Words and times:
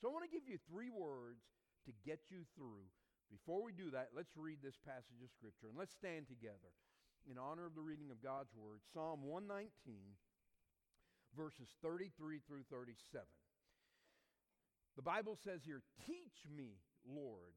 So 0.00 0.08
I 0.08 0.16
want 0.16 0.24
to 0.24 0.32
give 0.32 0.48
you 0.48 0.56
three 0.64 0.88
words 0.88 1.44
to 1.84 1.92
get 2.08 2.32
you 2.32 2.48
through. 2.56 2.88
Before 3.28 3.60
we 3.60 3.76
do 3.76 3.92
that, 3.92 4.16
let's 4.16 4.32
read 4.32 4.64
this 4.64 4.80
passage 4.80 5.20
of 5.20 5.28
Scripture 5.28 5.68
and 5.68 5.76
let's 5.76 5.92
stand 5.92 6.24
together 6.24 6.72
in 7.28 7.36
honor 7.36 7.68
of 7.68 7.76
the 7.76 7.84
reading 7.84 8.08
of 8.08 8.24
God's 8.24 8.56
Word. 8.56 8.80
Psalm 8.96 9.28
119, 9.28 9.68
verses 11.36 11.68
33 11.84 12.40
through 12.48 12.64
37. 12.72 12.96
The 14.96 15.04
Bible 15.04 15.36
says 15.36 15.60
here, 15.68 15.84
Teach 16.08 16.48
me, 16.48 16.80
Lord, 17.04 17.52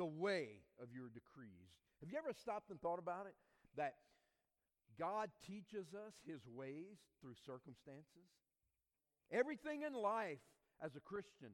the 0.00 0.08
way 0.08 0.64
of 0.80 0.96
your 0.96 1.12
decrees. 1.12 1.76
Have 2.00 2.08
you 2.08 2.16
ever 2.16 2.32
stopped 2.32 2.72
and 2.72 2.80
thought 2.80 2.98
about 2.98 3.28
it? 3.28 3.36
That 3.76 4.00
God 4.98 5.28
teaches 5.44 5.92
us 5.92 6.16
his 6.24 6.40
ways 6.48 6.96
through 7.20 7.36
circumstances. 7.44 8.32
Everything 9.30 9.84
in 9.84 9.92
life 9.92 10.40
as 10.82 10.96
a 10.96 11.00
Christian 11.00 11.50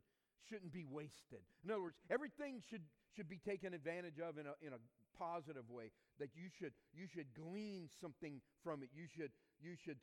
shouldn't 0.48 0.72
be 0.72 0.84
wasted. 0.84 1.40
In 1.64 1.70
other 1.70 1.82
words, 1.82 1.96
everything 2.10 2.60
should, 2.68 2.82
should 3.16 3.28
be 3.28 3.38
taken 3.38 3.72
advantage 3.72 4.20
of 4.20 4.38
in 4.38 4.46
a, 4.46 4.54
in 4.60 4.72
a 4.72 4.80
positive 5.18 5.68
way, 5.70 5.90
that 6.18 6.30
you 6.34 6.48
should, 6.58 6.72
you 6.92 7.06
should 7.06 7.26
glean 7.34 7.88
something 8.00 8.40
from 8.62 8.82
it. 8.82 8.90
You 8.94 9.06
should, 9.06 9.30
you 9.60 9.76
should 9.76 9.98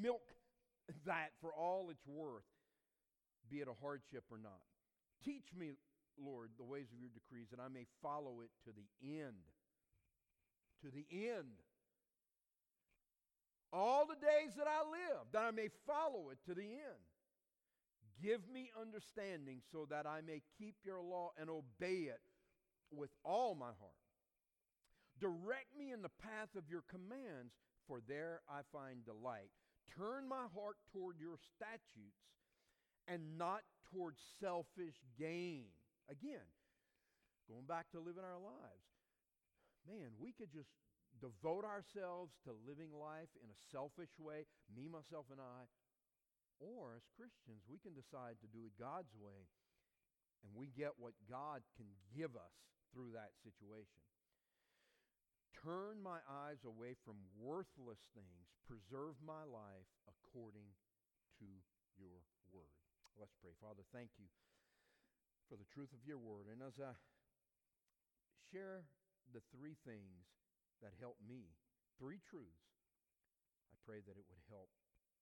milk 0.00 0.32
that 1.06 1.32
for 1.40 1.52
all 1.52 1.88
it's 1.90 2.06
worth, 2.06 2.48
be 3.50 3.58
it 3.58 3.68
a 3.68 3.76
hardship 3.82 4.24
or 4.30 4.38
not. 4.38 4.64
Teach 5.24 5.52
me, 5.56 5.72
Lord, 6.16 6.50
the 6.56 6.64
ways 6.64 6.86
of 6.92 7.00
your 7.00 7.10
decrees, 7.12 7.48
that 7.50 7.60
I 7.60 7.68
may 7.68 7.86
follow 8.02 8.40
it 8.40 8.50
to 8.64 8.70
the 8.72 8.88
end. 9.20 9.44
To 10.82 10.90
the 10.90 11.06
end 11.10 11.60
all 13.74 14.06
the 14.06 14.14
days 14.14 14.54
that 14.56 14.70
I 14.70 14.86
live, 14.86 15.26
that 15.32 15.42
I 15.42 15.50
may 15.50 15.68
follow 15.84 16.30
it 16.30 16.38
to 16.46 16.54
the 16.54 16.62
end. 16.62 17.02
Give 18.22 18.40
me 18.52 18.70
understanding 18.80 19.60
so 19.72 19.86
that 19.90 20.06
I 20.06 20.20
may 20.20 20.42
keep 20.58 20.76
your 20.84 21.02
law 21.02 21.32
and 21.38 21.50
obey 21.50 22.08
it 22.08 22.20
with 22.90 23.10
all 23.24 23.54
my 23.54 23.72
heart. 23.78 24.02
Direct 25.20 25.76
me 25.78 25.92
in 25.92 26.02
the 26.02 26.14
path 26.22 26.54
of 26.56 26.68
your 26.68 26.82
commands, 26.90 27.54
for 27.86 28.00
there 28.06 28.40
I 28.48 28.60
find 28.72 29.04
delight. 29.04 29.50
Turn 29.96 30.28
my 30.28 30.46
heart 30.54 30.76
toward 30.92 31.20
your 31.20 31.38
statutes 31.54 32.24
and 33.06 33.38
not 33.38 33.62
toward 33.92 34.16
selfish 34.40 34.96
gain. 35.18 35.66
Again, 36.10 36.44
going 37.48 37.66
back 37.66 37.90
to 37.92 38.00
living 38.00 38.24
our 38.24 38.40
lives. 38.40 38.88
Man, 39.86 40.16
we 40.18 40.32
could 40.32 40.52
just 40.52 40.72
devote 41.20 41.64
ourselves 41.64 42.32
to 42.44 42.56
living 42.66 42.90
life 42.90 43.30
in 43.42 43.48
a 43.50 43.62
selfish 43.70 44.12
way, 44.18 44.46
me, 44.74 44.88
myself, 44.88 45.26
and 45.30 45.40
I, 45.40 45.68
or 46.62 46.94
as 46.94 47.06
Christians, 47.14 47.64
we 47.66 47.78
can 47.82 47.94
decide 47.94 48.38
to 48.40 48.48
do 48.50 48.66
it 48.66 48.74
God's 48.78 49.12
way, 49.16 49.50
and 50.42 50.52
we 50.54 50.70
get 50.74 51.00
what 51.00 51.16
God 51.26 51.64
can 51.78 51.88
give 52.12 52.36
us 52.36 52.56
through 52.92 53.16
that 53.16 53.34
situation. 53.42 54.04
Turn 55.56 56.04
my 56.04 56.20
eyes 56.28 56.60
away 56.68 56.92
from 57.04 57.16
worthless 57.40 58.02
things. 58.12 58.52
Preserve 58.68 59.16
my 59.24 59.48
life 59.48 59.88
according 60.04 60.68
to 61.40 61.48
your 61.96 62.20
word. 62.52 62.76
Let's 63.16 63.32
pray. 63.40 63.56
Father, 63.64 63.82
thank 63.88 64.12
you 64.20 64.28
for 65.48 65.56
the 65.56 65.68
truth 65.72 65.90
of 65.96 66.04
your 66.04 66.20
word. 66.20 66.52
And 66.52 66.60
as 66.60 66.76
I 66.76 66.92
share 68.52 68.84
the 69.32 69.42
three 69.50 69.74
things 69.82 70.30
that 70.84 70.92
helped 71.00 71.22
me. 71.24 71.50
Three 71.96 72.20
truths. 72.20 72.70
I 73.72 73.76
pray 73.86 74.04
that 74.04 74.14
it 74.20 74.26
would 74.28 74.42
help 74.52 74.68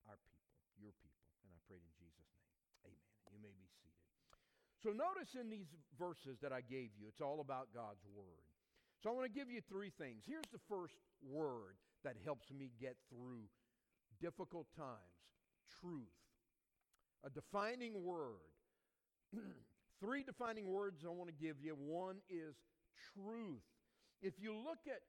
our 0.08 0.18
people, 0.26 0.52
your 0.76 0.92
people. 0.98 1.21
And 1.42 1.50
I 1.52 1.60
prayed 1.66 1.82
in 1.82 1.94
Jesus' 1.98 2.30
name. 2.32 2.48
Amen. 2.86 3.06
And 3.26 3.32
you 3.34 3.42
may 3.42 3.54
be 3.54 3.66
seated. 3.80 4.02
So 4.82 4.90
notice 4.90 5.34
in 5.38 5.50
these 5.50 5.70
verses 5.98 6.38
that 6.42 6.50
I 6.50 6.62
gave 6.62 6.94
you, 6.98 7.06
it's 7.06 7.22
all 7.22 7.42
about 7.42 7.70
God's 7.74 8.02
Word. 8.10 8.46
So 9.02 9.10
I 9.10 9.12
want 9.14 9.26
to 9.26 9.34
give 9.34 9.50
you 9.50 9.60
three 9.66 9.90
things. 9.90 10.22
Here's 10.26 10.46
the 10.54 10.62
first 10.70 10.94
word 11.26 11.74
that 12.04 12.14
helps 12.24 12.50
me 12.50 12.70
get 12.80 12.94
through 13.10 13.50
difficult 14.20 14.66
times 14.76 15.18
truth. 15.80 16.14
A 17.24 17.30
defining 17.30 18.04
word. 18.04 18.46
three 20.00 20.22
defining 20.22 20.68
words 20.68 21.02
I 21.04 21.10
want 21.10 21.30
to 21.30 21.34
give 21.34 21.56
you. 21.60 21.74
One 21.74 22.16
is 22.30 22.54
truth. 23.14 23.62
If 24.22 24.34
you 24.38 24.54
look 24.54 24.86
at 24.86 25.02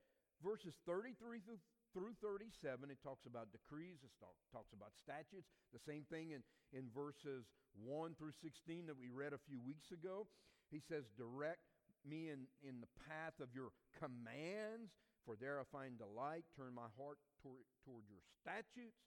verses 0.44 0.74
33 0.86 1.40
through, 1.41 1.57
through 1.94 2.18
37, 2.20 2.90
it 2.90 2.98
talks 3.06 3.30
about 3.30 3.54
decrees, 3.54 4.02
it 4.02 4.12
talk, 4.18 4.34
talks 4.50 4.74
about 4.74 4.98
statutes. 4.98 5.54
The 5.72 5.80
same 5.86 6.04
thing 6.09 6.34
in, 6.34 6.42
in 6.74 6.90
verses 6.90 7.46
1 7.78 8.18
through 8.18 8.34
16 8.42 8.90
that 8.90 8.98
we 8.98 9.14
read 9.14 9.31
a 9.31 9.46
few 9.46 9.62
weeks 9.62 9.94
ago. 9.94 10.26
He 10.74 10.81
says, 10.81 11.06
Direct 11.14 11.62
me 12.02 12.34
in, 12.34 12.50
in 12.66 12.81
the 12.81 12.92
path 13.06 13.38
of 13.38 13.54
your 13.54 13.72
commands, 13.94 14.98
for 15.24 15.38
there 15.38 15.62
I 15.62 15.66
find 15.70 16.02
delight. 16.02 16.50
Turn 16.58 16.74
my 16.74 16.90
heart 16.98 17.22
toward, 17.40 17.64
toward 17.86 18.10
your 18.10 18.25
statutes, 18.42 19.06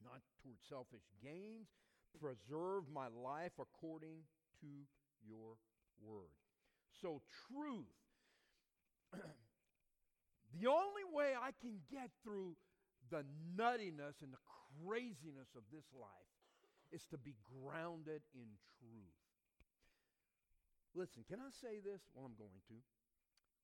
not 0.00 0.22
toward 0.40 0.62
selfish 0.62 1.04
gains. 1.18 1.68
Preserve 2.14 2.86
my 2.90 3.06
life 3.10 3.54
according 3.58 4.26
to 4.62 4.86
your 5.26 5.58
word. 5.98 6.34
So, 7.02 7.22
truth. 7.46 7.90
The 10.58 10.66
only 10.66 11.06
way 11.12 11.34
I 11.38 11.54
can 11.62 11.78
get 11.90 12.10
through 12.24 12.56
the 13.10 13.22
nuttiness 13.54 14.18
and 14.22 14.34
the 14.34 14.42
craziness 14.82 15.54
of 15.54 15.62
this 15.70 15.86
life 15.94 16.34
is 16.90 17.06
to 17.10 17.18
be 17.18 17.38
grounded 17.46 18.22
in 18.34 18.50
truth. 18.78 19.18
Listen, 20.94 21.22
can 21.30 21.38
I 21.38 21.54
say 21.54 21.78
this? 21.78 22.02
Well, 22.14 22.26
I'm 22.26 22.34
going 22.34 22.58
to. 22.74 22.78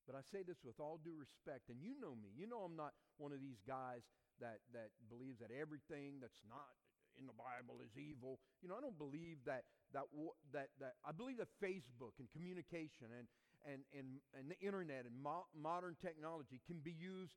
But 0.07 0.15
I 0.15 0.23
say 0.23 0.47
this 0.47 0.63
with 0.63 0.79
all 0.79 1.03
due 1.03 1.19
respect, 1.19 1.67
and 1.67 1.83
you 1.83 1.91
know 1.99 2.15
me. 2.15 2.31
You 2.31 2.47
know 2.47 2.63
I'm 2.63 2.79
not 2.79 2.95
one 3.19 3.35
of 3.35 3.43
these 3.43 3.59
guys 3.67 4.07
that, 4.39 4.63
that 4.71 4.95
believes 5.11 5.43
that 5.43 5.51
everything 5.51 6.23
that's 6.23 6.39
not 6.47 6.71
in 7.19 7.27
the 7.27 7.35
Bible 7.35 7.83
is 7.83 7.91
evil. 7.99 8.39
You 8.63 8.71
know, 8.71 8.79
I 8.79 8.81
don't 8.81 8.95
believe 8.95 9.43
that, 9.43 9.67
that, 9.91 10.07
that, 10.55 10.71
that 10.79 10.95
I 11.03 11.11
believe 11.11 11.43
that 11.43 11.51
Facebook 11.59 12.15
and 12.23 12.31
communication 12.31 13.11
and, 13.11 13.27
and, 13.65 13.81
and, 13.97 14.19
and 14.37 14.51
the 14.51 14.59
internet 14.59 15.05
and 15.05 15.15
mo- 15.21 15.47
modern 15.55 15.95
technology 16.01 16.61
can 16.67 16.79
be 16.83 16.93
used 16.93 17.33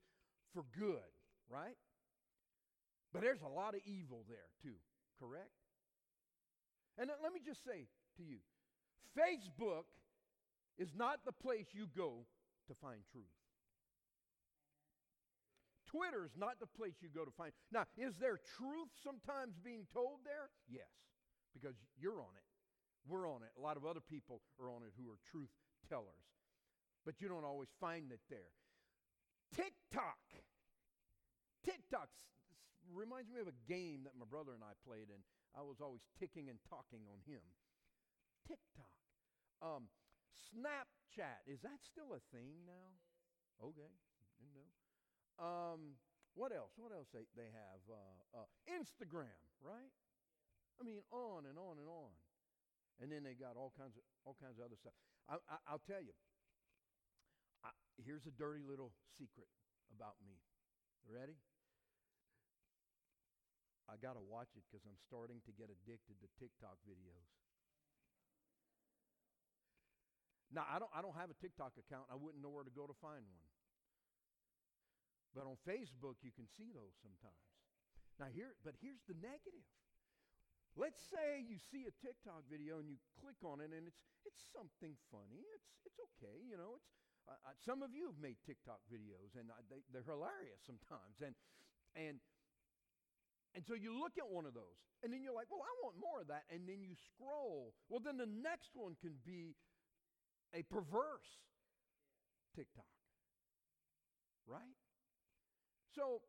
for 0.53 0.63
good, 0.77 1.11
right? 1.49 1.77
But 3.13 3.21
there's 3.21 3.41
a 3.41 3.49
lot 3.49 3.75
of 3.75 3.81
evil 3.85 4.23
there 4.27 4.49
too, 4.61 4.77
correct? 5.19 5.51
And 6.97 7.09
let 7.23 7.33
me 7.33 7.39
just 7.43 7.63
say 7.63 7.87
to 8.17 8.23
you 8.23 8.39
Facebook 9.17 9.87
is 10.77 10.93
not 10.95 11.19
the 11.25 11.31
place 11.31 11.67
you 11.73 11.87
go 11.95 12.25
to 12.67 12.73
find 12.79 13.01
truth. 13.11 13.25
Twitter 15.91 16.23
is 16.23 16.31
not 16.39 16.55
the 16.63 16.71
place 16.71 16.95
you 17.03 17.11
go 17.11 17.25
to 17.25 17.35
find. 17.35 17.51
Now, 17.67 17.83
is 17.99 18.15
there 18.15 18.39
truth 18.55 18.87
sometimes 19.03 19.59
being 19.59 19.83
told 19.91 20.23
there? 20.23 20.47
Yes, 20.71 20.87
because 21.51 21.75
you're 21.99 22.23
on 22.23 22.31
it. 22.39 22.47
We're 23.03 23.27
on 23.27 23.43
it. 23.43 23.51
A 23.57 23.61
lot 23.61 23.75
of 23.75 23.83
other 23.83 23.99
people 23.99 24.39
are 24.55 24.71
on 24.71 24.87
it 24.87 24.95
who 24.95 25.11
are 25.11 25.19
truth 25.27 25.51
tellers. 25.87 26.27
But 27.05 27.21
you 27.21 27.27
don't 27.27 27.45
always 27.45 27.69
find 27.79 28.11
it 28.11 28.21
there. 28.29 28.53
TikTok. 29.55 30.21
TikTok 31.65 32.09
reminds 32.93 33.29
me 33.29 33.41
of 33.41 33.47
a 33.47 33.57
game 33.67 34.05
that 34.05 34.13
my 34.17 34.25
brother 34.25 34.53
and 34.53 34.63
I 34.63 34.73
played, 34.85 35.09
and 35.09 35.21
I 35.57 35.61
was 35.61 35.81
always 35.81 36.01
ticking 36.19 36.49
and 36.49 36.59
talking 36.69 37.05
on 37.09 37.19
him. 37.25 37.43
TikTok. 38.47 39.01
Um, 39.61 39.89
Snapchat. 40.49 41.45
Is 41.45 41.61
that 41.61 41.81
still 41.85 42.13
a 42.13 42.21
thing 42.33 42.65
now? 42.65 42.97
Okay. 43.61 43.91
Didn't 44.41 44.57
know. 44.57 44.71
Um, 45.37 45.97
what 46.33 46.53
else? 46.55 46.73
What 46.77 46.93
else 46.93 47.09
they, 47.13 47.25
they 47.35 47.49
have? 47.51 47.81
Uh, 47.89 48.45
uh, 48.45 48.49
Instagram, 48.69 49.37
right? 49.61 49.91
I 50.79 50.83
mean, 50.83 51.01
on 51.11 51.45
and 51.45 51.57
on 51.57 51.77
and 51.77 51.89
on. 51.89 52.13
And 53.01 53.11
then 53.11 53.25
they 53.25 53.33
got 53.33 53.57
all 53.57 53.73
kinds 53.77 53.97
of 53.97 54.03
all 54.25 54.37
kinds 54.37 54.57
of 54.57 54.65
other 54.65 54.77
stuff. 54.77 54.97
I, 55.29 55.37
will 55.71 55.83
tell 55.85 56.01
you. 56.01 56.15
I, 57.63 57.69
here's 58.01 58.25
a 58.25 58.33
dirty 58.33 58.63
little 58.63 58.91
secret 59.17 59.47
about 59.93 60.17
me. 60.25 60.41
Ready? 61.05 61.37
I 63.91 63.99
got 63.99 64.15
to 64.15 64.23
watch 64.23 64.55
it 64.55 64.63
because 64.69 64.87
I'm 64.87 64.97
starting 65.03 65.43
to 65.43 65.51
get 65.51 65.67
addicted 65.67 66.15
to 66.23 66.27
TikTok 66.39 66.79
videos. 66.87 67.27
Now, 70.51 70.67
I 70.67 70.79
don't, 70.79 70.91
I 70.91 70.99
don't 70.99 71.15
have 71.15 71.31
a 71.31 71.37
TikTok 71.39 71.79
account. 71.79 72.11
I 72.11 72.15
wouldn't 72.19 72.43
know 72.43 72.51
where 72.51 72.67
to 72.67 72.71
go 72.71 72.87
to 72.87 72.95
find 72.99 73.23
one. 73.23 73.51
But 75.31 75.47
on 75.47 75.55
Facebook, 75.63 76.19
you 76.19 76.35
can 76.35 76.43
see 76.59 76.75
those 76.75 76.91
sometimes. 76.99 77.39
Now, 78.19 78.27
here, 78.27 78.51
but 78.63 78.75
here's 78.83 78.99
the 79.07 79.15
negative. 79.15 79.63
Let's 80.79 81.03
say 81.03 81.43
you 81.43 81.59
see 81.59 81.83
a 81.87 81.93
TikTok 81.99 82.47
video 82.47 82.79
and 82.79 82.87
you 82.87 82.97
click 83.19 83.39
on 83.43 83.59
it 83.59 83.75
and 83.75 83.87
it's, 83.87 84.03
it's 84.23 84.39
something 84.55 84.95
funny. 85.11 85.43
It's, 85.55 85.71
it's 85.83 85.99
okay, 85.99 86.39
you 86.47 86.55
know. 86.55 86.79
It's, 86.79 86.91
uh, 87.27 87.35
uh 87.43 87.55
some 87.59 87.83
of 87.83 87.91
you 87.91 88.07
have 88.07 88.17
made 88.17 88.39
TikTok 88.47 88.79
videos 88.87 89.35
and 89.35 89.51
uh, 89.51 89.59
they, 89.67 89.83
they're 89.91 90.07
hilarious 90.07 90.63
sometimes. 90.63 91.19
And, 91.19 91.35
and 91.95 92.23
And 93.53 93.67
so 93.67 93.75
you 93.75 93.91
look 93.91 94.15
at 94.15 94.23
one 94.31 94.47
of 94.47 94.55
those, 94.55 94.79
and 95.03 95.11
then 95.11 95.19
you're 95.19 95.35
like, 95.35 95.51
well, 95.51 95.59
I 95.59 95.73
want 95.83 95.99
more 95.99 96.23
of 96.23 96.27
that. 96.31 96.47
And 96.47 96.63
then 96.63 96.79
you 96.79 96.95
scroll. 96.95 97.75
Well, 97.91 97.99
then 97.99 98.15
the 98.15 98.31
next 98.31 98.71
one 98.79 98.95
can 98.95 99.19
be 99.27 99.59
a 100.55 100.63
perverse 100.63 101.43
TikTok. 102.55 102.87
Right? 104.47 104.79
So 105.91 106.23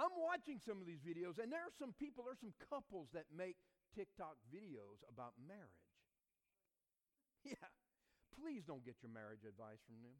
I'm 0.00 0.16
watching 0.16 0.56
some 0.56 0.80
of 0.80 0.88
these 0.88 1.04
videos, 1.04 1.36
and 1.36 1.52
there 1.52 1.60
are 1.60 1.76
some 1.76 1.92
people, 1.92 2.24
there 2.24 2.32
are 2.32 2.40
some 2.40 2.56
couples 2.72 3.12
that 3.12 3.28
make 3.28 3.60
TikTok 3.92 4.40
videos 4.48 5.04
about 5.04 5.36
marriage. 5.36 5.68
Yeah. 7.40 7.72
Please 8.36 8.64
don't 8.68 8.84
get 8.84 9.00
your 9.00 9.08
marriage 9.08 9.48
advice 9.48 9.80
from 9.88 10.00
them. 10.04 10.12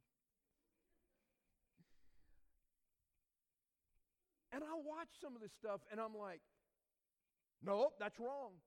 And 4.52 4.64
I 4.64 4.72
watch 4.80 5.12
some 5.20 5.36
of 5.36 5.40
this 5.40 5.52
stuff 5.52 5.80
and 5.92 6.00
I'm 6.00 6.16
like, 6.16 6.40
nope, 7.62 7.94
that's 8.00 8.18
wrong. 8.18 8.58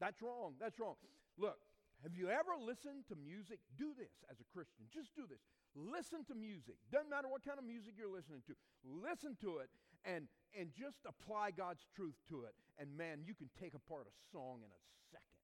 That's 0.00 0.20
wrong. 0.20 0.54
That's 0.58 0.80
wrong. 0.80 0.96
Look, 1.36 1.60
have 2.02 2.14
you 2.14 2.28
ever 2.28 2.58
listened 2.58 3.06
to 3.08 3.14
music? 3.14 3.60
Do 3.76 3.94
this 3.96 4.12
as 4.30 4.40
a 4.40 4.46
Christian. 4.50 4.86
Just 4.90 5.14
do 5.14 5.26
this. 5.28 5.44
Listen 5.76 6.24
to 6.26 6.34
music. 6.34 6.80
Doesn't 6.90 7.10
matter 7.10 7.28
what 7.28 7.44
kind 7.44 7.58
of 7.58 7.64
music 7.64 7.94
you're 7.96 8.10
listening 8.10 8.42
to. 8.50 8.54
Listen 8.82 9.36
to 9.42 9.58
it 9.58 9.70
and, 10.04 10.26
and 10.56 10.70
just 10.72 11.04
apply 11.06 11.50
God's 11.52 11.84
truth 11.94 12.16
to 12.28 12.44
it. 12.44 12.54
And 12.78 12.96
man, 12.96 13.24
you 13.26 13.34
can 13.34 13.50
take 13.58 13.74
apart 13.74 14.06
a 14.06 14.14
song 14.32 14.62
in 14.62 14.70
a 14.70 14.80
second. 15.10 15.42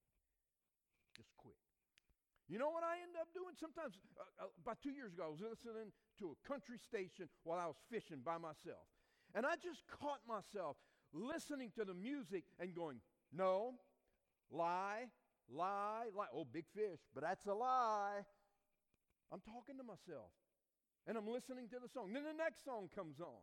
Just 1.17 1.29
quick. 1.37 1.59
You 2.47 2.59
know 2.59 2.69
what 2.69 2.83
I 2.83 3.01
end 3.01 3.17
up 3.19 3.27
doing? 3.33 3.57
Sometimes, 3.59 3.97
uh, 4.17 4.45
uh, 4.45 4.53
about 4.61 4.77
two 4.81 4.91
years 4.91 5.13
ago, 5.13 5.25
I 5.25 5.31
was 5.33 5.41
listening 5.41 5.89
to 6.19 6.35
a 6.35 6.37
country 6.47 6.77
station 6.77 7.27
while 7.43 7.59
I 7.59 7.65
was 7.65 7.77
fishing 7.89 8.21
by 8.23 8.37
myself. 8.37 8.85
And 9.33 9.45
I 9.45 9.55
just 9.57 9.81
caught 9.89 10.21
myself 10.27 10.77
listening 11.11 11.71
to 11.75 11.85
the 11.85 11.93
music 11.93 12.43
and 12.59 12.73
going, 12.73 13.01
no, 13.33 13.75
lie, 14.51 15.09
lie, 15.49 16.07
lie. 16.15 16.31
Oh, 16.33 16.45
big 16.45 16.65
fish, 16.73 17.01
but 17.13 17.23
that's 17.23 17.45
a 17.47 17.53
lie. 17.53 18.23
I'm 19.31 19.41
talking 19.41 19.77
to 19.77 19.83
myself. 19.83 20.29
And 21.07 21.17
I'm 21.17 21.27
listening 21.27 21.67
to 21.69 21.77
the 21.81 21.89
song. 21.89 22.13
Then 22.13 22.23
the 22.23 22.33
next 22.37 22.65
song 22.65 22.89
comes 22.95 23.19
on. 23.19 23.41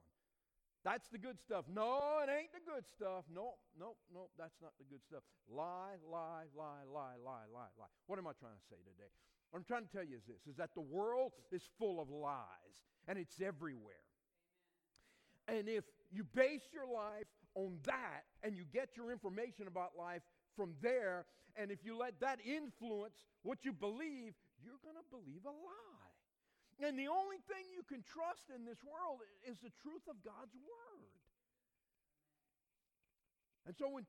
That's 0.84 1.06
the 1.08 1.18
good 1.18 1.38
stuff. 1.38 1.64
No, 1.72 2.18
it 2.26 2.30
ain't 2.30 2.50
the 2.52 2.64
good 2.66 2.82
stuff. 2.90 3.24
Nope, 3.32 3.58
nope, 3.78 3.98
nope, 4.12 4.30
that's 4.36 4.58
not 4.60 4.72
the 4.78 4.84
good 4.84 5.02
stuff. 5.06 5.22
Lie, 5.48 5.94
lie, 6.10 6.50
lie, 6.56 6.82
lie, 6.92 7.14
lie, 7.22 7.46
lie, 7.54 7.72
lie. 7.78 7.92
What 8.06 8.18
am 8.18 8.26
I 8.26 8.32
trying 8.38 8.58
to 8.58 8.66
say 8.68 8.82
today? 8.82 9.10
What 9.50 9.60
I'm 9.60 9.64
trying 9.64 9.86
to 9.86 9.92
tell 9.92 10.04
you 10.04 10.16
is 10.16 10.24
this 10.26 10.46
is 10.50 10.56
that 10.56 10.74
the 10.74 10.80
world 10.80 11.32
is 11.52 11.62
full 11.78 12.00
of 12.00 12.10
lies 12.10 12.76
and 13.06 13.16
it's 13.16 13.40
everywhere. 13.40 14.02
And 15.46 15.68
if 15.68 15.84
you 16.10 16.24
base 16.24 16.66
your 16.72 16.86
life 16.86 17.30
on 17.54 17.78
that 17.84 18.24
and 18.42 18.56
you 18.56 18.64
get 18.72 18.96
your 18.96 19.12
information 19.12 19.68
about 19.68 19.92
life 19.96 20.22
from 20.56 20.74
there, 20.82 21.26
and 21.56 21.70
if 21.70 21.84
you 21.84 21.96
let 21.96 22.18
that 22.20 22.38
influence 22.44 23.24
what 23.42 23.64
you 23.64 23.72
believe, 23.72 24.34
you're 24.64 24.80
going 24.82 24.96
to 24.96 25.06
believe 25.10 25.44
a 25.44 25.50
lie. 25.50 26.01
And 26.80 26.98
the 26.98 27.08
only 27.12 27.38
thing 27.50 27.68
you 27.74 27.84
can 27.84 28.00
trust 28.06 28.48
in 28.48 28.64
this 28.64 28.80
world 28.82 29.20
is 29.44 29.60
the 29.60 29.70
truth 29.84 30.06
of 30.08 30.16
God's 30.24 30.56
word. 30.56 31.12
And 33.66 33.76
so 33.76 33.88
when 33.90 34.06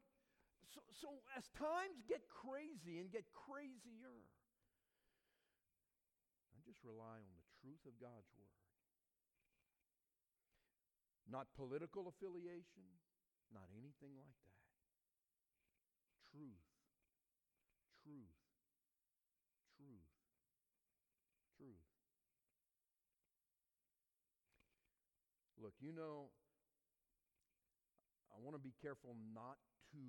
so, 0.73 0.81
so 0.97 1.09
as 1.37 1.45
times 1.53 2.01
get 2.09 2.25
crazy 2.25 2.97
and 2.97 3.11
get 3.13 3.29
crazier, 3.29 4.17
I 6.49 6.57
just 6.65 6.81
rely 6.81 7.21
on 7.21 7.33
the 7.37 7.45
truth 7.61 7.83
of 7.85 7.93
God's 8.01 8.31
word. 8.33 8.57
Not 11.29 11.45
political 11.53 12.09
affiliation, 12.09 12.89
not 13.53 13.69
anything 13.77 14.17
like 14.17 14.33
that. 14.33 14.61
Truth. 16.33 16.65
Truth. 18.01 18.33
Truth. 19.77 20.09
Truth. 21.57 21.85
Look, 25.73 25.81
you 25.81 25.93
know, 25.93 26.29
I 28.29 28.37
want 28.37 28.53
to 28.53 28.61
be 28.61 28.73
careful 28.81 29.17
not 29.33 29.57
to 29.93 30.03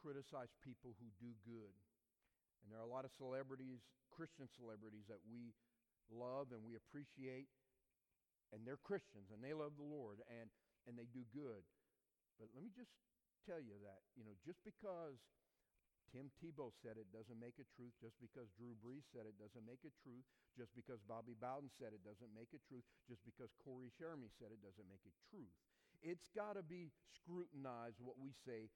criticize 0.00 0.48
people 0.64 0.96
who 0.96 1.08
do 1.20 1.36
good. 1.44 1.76
And 2.64 2.72
there 2.72 2.80
are 2.80 2.86
a 2.86 2.88
lot 2.88 3.04
of 3.04 3.12
celebrities, 3.12 3.84
Christian 4.08 4.48
celebrities, 4.48 5.04
that 5.12 5.20
we 5.28 5.52
love 6.08 6.52
and 6.52 6.64
we 6.64 6.76
appreciate 6.76 7.48
and 8.52 8.64
they're 8.64 8.80
Christians 8.80 9.32
and 9.32 9.40
they 9.40 9.52
love 9.56 9.76
the 9.76 9.84
Lord 9.84 10.20
and, 10.28 10.48
and 10.88 10.96
they 10.96 11.08
do 11.08 11.24
good. 11.32 11.64
But 12.40 12.52
let 12.56 12.62
me 12.64 12.70
just 12.72 12.92
tell 13.44 13.60
you 13.60 13.76
that, 13.84 14.04
you 14.16 14.24
know, 14.24 14.36
just 14.44 14.60
because 14.64 15.20
Tim 16.12 16.28
Tebow 16.36 16.68
said 16.84 17.00
it 17.00 17.08
doesn't 17.08 17.40
make 17.40 17.56
it 17.56 17.66
truth. 17.72 17.96
Just 17.96 18.20
because 18.20 18.52
Drew 18.52 18.76
Brees 18.84 19.08
said 19.08 19.24
it 19.24 19.40
doesn't 19.40 19.64
make 19.64 19.80
it 19.82 19.96
truth. 20.04 20.28
Just 20.52 20.76
because 20.76 21.00
Bobby 21.08 21.32
Bowden 21.32 21.72
said 21.80 21.96
it 21.96 22.04
doesn't 22.04 22.36
make 22.36 22.52
it 22.52 22.60
truth. 22.68 22.84
Just 23.08 23.24
because 23.24 23.48
Corey 23.64 23.88
Shermy 23.96 24.28
said 24.36 24.52
it 24.52 24.60
doesn't 24.60 24.86
make 24.92 25.02
it 25.08 25.16
truth. 25.32 25.56
It's 26.04 26.28
got 26.36 26.60
to 26.60 26.62
be 26.62 26.92
scrutinized 27.16 28.04
what 28.04 28.20
we 28.20 28.36
say 28.44 28.68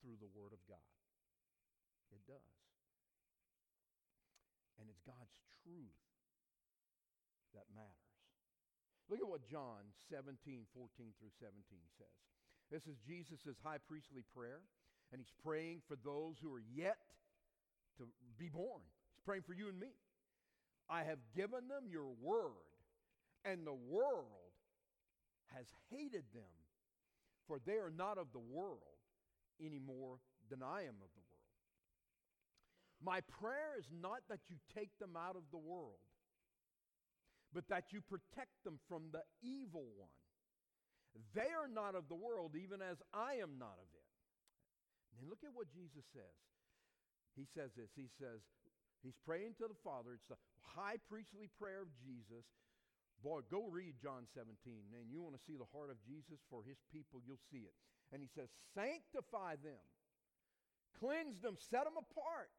through 0.00 0.16
the 0.16 0.32
Word 0.32 0.56
of 0.56 0.62
God. 0.64 0.88
It 2.08 2.24
does. 2.24 2.56
And 4.80 4.88
it's 4.88 5.04
God's 5.04 5.36
truth 5.60 6.00
that 7.52 7.68
matters. 7.76 8.08
Look 9.12 9.20
at 9.20 9.28
what 9.28 9.44
John 9.44 9.92
17, 10.08 10.38
14 10.72 11.12
through 11.18 11.34
17 11.36 11.52
says. 11.96 12.16
This 12.68 12.84
is 12.84 13.00
Jesus' 13.00 13.56
high 13.64 13.80
priestly 13.80 14.20
prayer, 14.36 14.60
and 15.12 15.20
he's 15.20 15.32
praying 15.44 15.80
for 15.86 15.96
those 16.04 16.36
who 16.42 16.52
are 16.52 16.62
yet 16.74 16.98
to 17.98 18.04
be 18.38 18.48
born. 18.48 18.82
He's 19.14 19.24
praying 19.24 19.42
for 19.46 19.54
you 19.54 19.68
and 19.68 19.78
me. 19.78 19.94
I 20.88 21.02
have 21.04 21.18
given 21.36 21.68
them 21.68 21.84
your 21.90 22.10
word, 22.22 22.72
and 23.44 23.66
the 23.66 23.74
world 23.74 24.54
has 25.54 25.66
hated 25.90 26.24
them, 26.34 26.54
for 27.46 27.58
they 27.64 27.74
are 27.74 27.92
not 27.94 28.18
of 28.18 28.28
the 28.32 28.38
world 28.38 28.78
any 29.60 29.78
more 29.78 30.18
than 30.50 30.62
I 30.62 30.82
am 30.82 30.96
of 31.02 31.10
the 31.14 31.24
world. 31.24 31.34
My 33.04 33.20
prayer 33.40 33.78
is 33.78 33.86
not 34.02 34.20
that 34.28 34.40
you 34.48 34.56
take 34.74 34.98
them 34.98 35.16
out 35.16 35.36
of 35.36 35.42
the 35.50 35.58
world 35.58 35.98
but 37.52 37.68
that 37.68 37.92
you 37.92 38.00
protect 38.00 38.62
them 38.64 38.78
from 38.88 39.04
the 39.12 39.22
evil 39.42 39.84
one. 39.96 40.08
They 41.34 41.50
are 41.50 41.68
not 41.68 41.94
of 41.94 42.08
the 42.08 42.14
world, 42.14 42.52
even 42.54 42.80
as 42.82 42.98
I 43.12 43.34
am 43.42 43.58
not 43.58 43.74
of 43.80 43.88
it. 43.94 43.97
And 45.12 45.22
then 45.22 45.28
look 45.28 45.42
at 45.42 45.54
what 45.56 45.72
Jesus 45.72 46.04
says. 46.12 46.38
He 47.38 47.46
says 47.54 47.70
this. 47.78 47.90
He 47.94 48.10
says, 48.18 48.42
He's 49.02 49.16
praying 49.22 49.54
to 49.62 49.70
the 49.70 49.78
Father. 49.86 50.14
It's 50.14 50.26
the 50.26 50.40
high 50.74 50.98
priestly 51.06 51.46
prayer 51.54 51.86
of 51.86 51.90
Jesus. 52.02 52.44
Boy, 53.22 53.42
go 53.50 53.66
read 53.70 53.98
John 54.02 54.26
17. 54.34 54.54
And 54.94 55.10
you 55.10 55.22
want 55.22 55.34
to 55.34 55.42
see 55.46 55.54
the 55.54 55.70
heart 55.74 55.90
of 55.90 55.98
Jesus 56.06 56.38
for 56.50 56.62
his 56.62 56.78
people, 56.90 57.22
you'll 57.22 57.42
see 57.50 57.66
it. 57.66 57.74
And 58.12 58.22
he 58.22 58.30
says, 58.30 58.50
Sanctify 58.74 59.62
them, 59.62 59.82
cleanse 60.98 61.38
them, 61.42 61.58
set 61.58 61.84
them 61.84 61.98
apart 61.98 62.50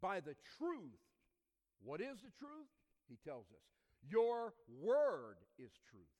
by 0.00 0.20
the 0.20 0.36
truth. 0.58 1.00
What 1.84 2.00
is 2.00 2.20
the 2.20 2.32
truth? 2.36 2.70
He 3.08 3.16
tells 3.24 3.46
us. 3.52 3.64
Your 4.08 4.54
word 4.80 5.38
is 5.58 5.70
truth. 5.90 6.16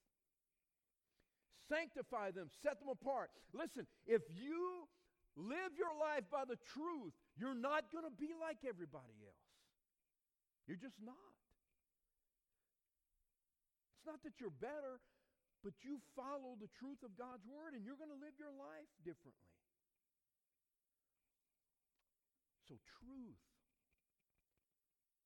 Sanctify 1.68 2.32
them, 2.32 2.48
set 2.62 2.78
them 2.78 2.88
apart. 2.88 3.30
Listen, 3.52 3.86
if 4.06 4.22
you 4.30 4.86
live 5.36 5.72
your 5.78 5.92
life 5.96 6.28
by 6.28 6.44
the 6.44 6.60
truth, 6.72 7.14
you're 7.36 7.56
not 7.56 7.88
going 7.90 8.04
to 8.04 8.14
be 8.14 8.32
like 8.36 8.60
everybody 8.66 9.16
else. 9.24 9.48
You're 10.68 10.80
just 10.80 10.98
not. 11.00 11.36
It's 13.98 14.06
not 14.06 14.22
that 14.26 14.38
you're 14.42 14.54
better, 14.54 14.98
but 15.62 15.72
you 15.86 16.02
follow 16.18 16.58
the 16.58 16.70
truth 16.78 17.00
of 17.06 17.14
God's 17.14 17.46
word 17.46 17.74
and 17.78 17.86
you're 17.86 17.98
going 17.98 18.12
to 18.12 18.18
live 18.18 18.34
your 18.36 18.52
life 18.54 18.90
differently. 19.06 19.50
So, 22.66 22.78
truth 22.98 23.42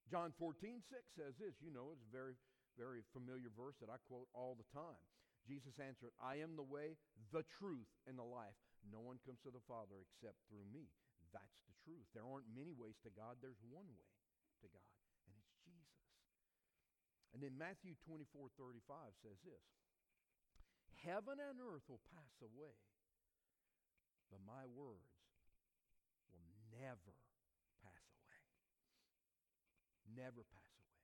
John 0.06 0.30
14, 0.38 0.86
6 0.86 1.02
says 1.18 1.34
this. 1.34 1.58
You 1.58 1.74
know, 1.74 1.90
it's 1.90 2.06
a 2.06 2.14
very, 2.14 2.38
very 2.78 3.02
familiar 3.10 3.50
verse 3.58 3.74
that 3.82 3.90
I 3.90 3.98
quote 4.06 4.30
all 4.30 4.54
the 4.54 4.66
time. 4.70 5.02
Jesus 5.46 5.78
answered, 5.82 6.14
I 6.22 6.42
am 6.42 6.54
the 6.54 6.66
way, 6.66 6.98
the 7.34 7.42
truth, 7.58 7.90
and 8.06 8.18
the 8.18 8.26
life. 8.26 8.58
No 8.90 9.02
one 9.02 9.18
comes 9.26 9.42
to 9.42 9.50
the 9.50 9.62
Father 9.66 9.98
except 10.02 10.38
through 10.46 10.66
me. 10.70 10.90
That's 11.34 11.58
the 11.66 11.76
truth. 11.82 12.06
There 12.14 12.26
aren't 12.26 12.48
many 12.54 12.72
ways 12.72 12.96
to 13.02 13.10
God, 13.12 13.42
there's 13.42 13.60
one 13.66 13.88
way 13.98 14.12
to 14.62 14.66
God, 14.70 14.94
and 15.26 15.34
it's 15.36 15.56
Jesus. 15.66 16.06
And 17.34 17.42
then 17.42 17.58
Matthew 17.58 17.98
24 18.06 18.48
35 18.56 19.12
says 19.20 19.38
this 19.42 19.66
Heaven 21.04 21.36
and 21.36 21.60
earth 21.60 21.84
will 21.90 22.02
pass 22.14 22.34
away, 22.40 22.78
but 24.32 24.40
my 24.46 24.64
words 24.70 25.12
will 26.32 26.48
never 26.72 27.14
pass 27.84 28.06
away. 28.16 28.42
never 30.16 30.42
pass 30.48 30.72
away. 30.80 31.02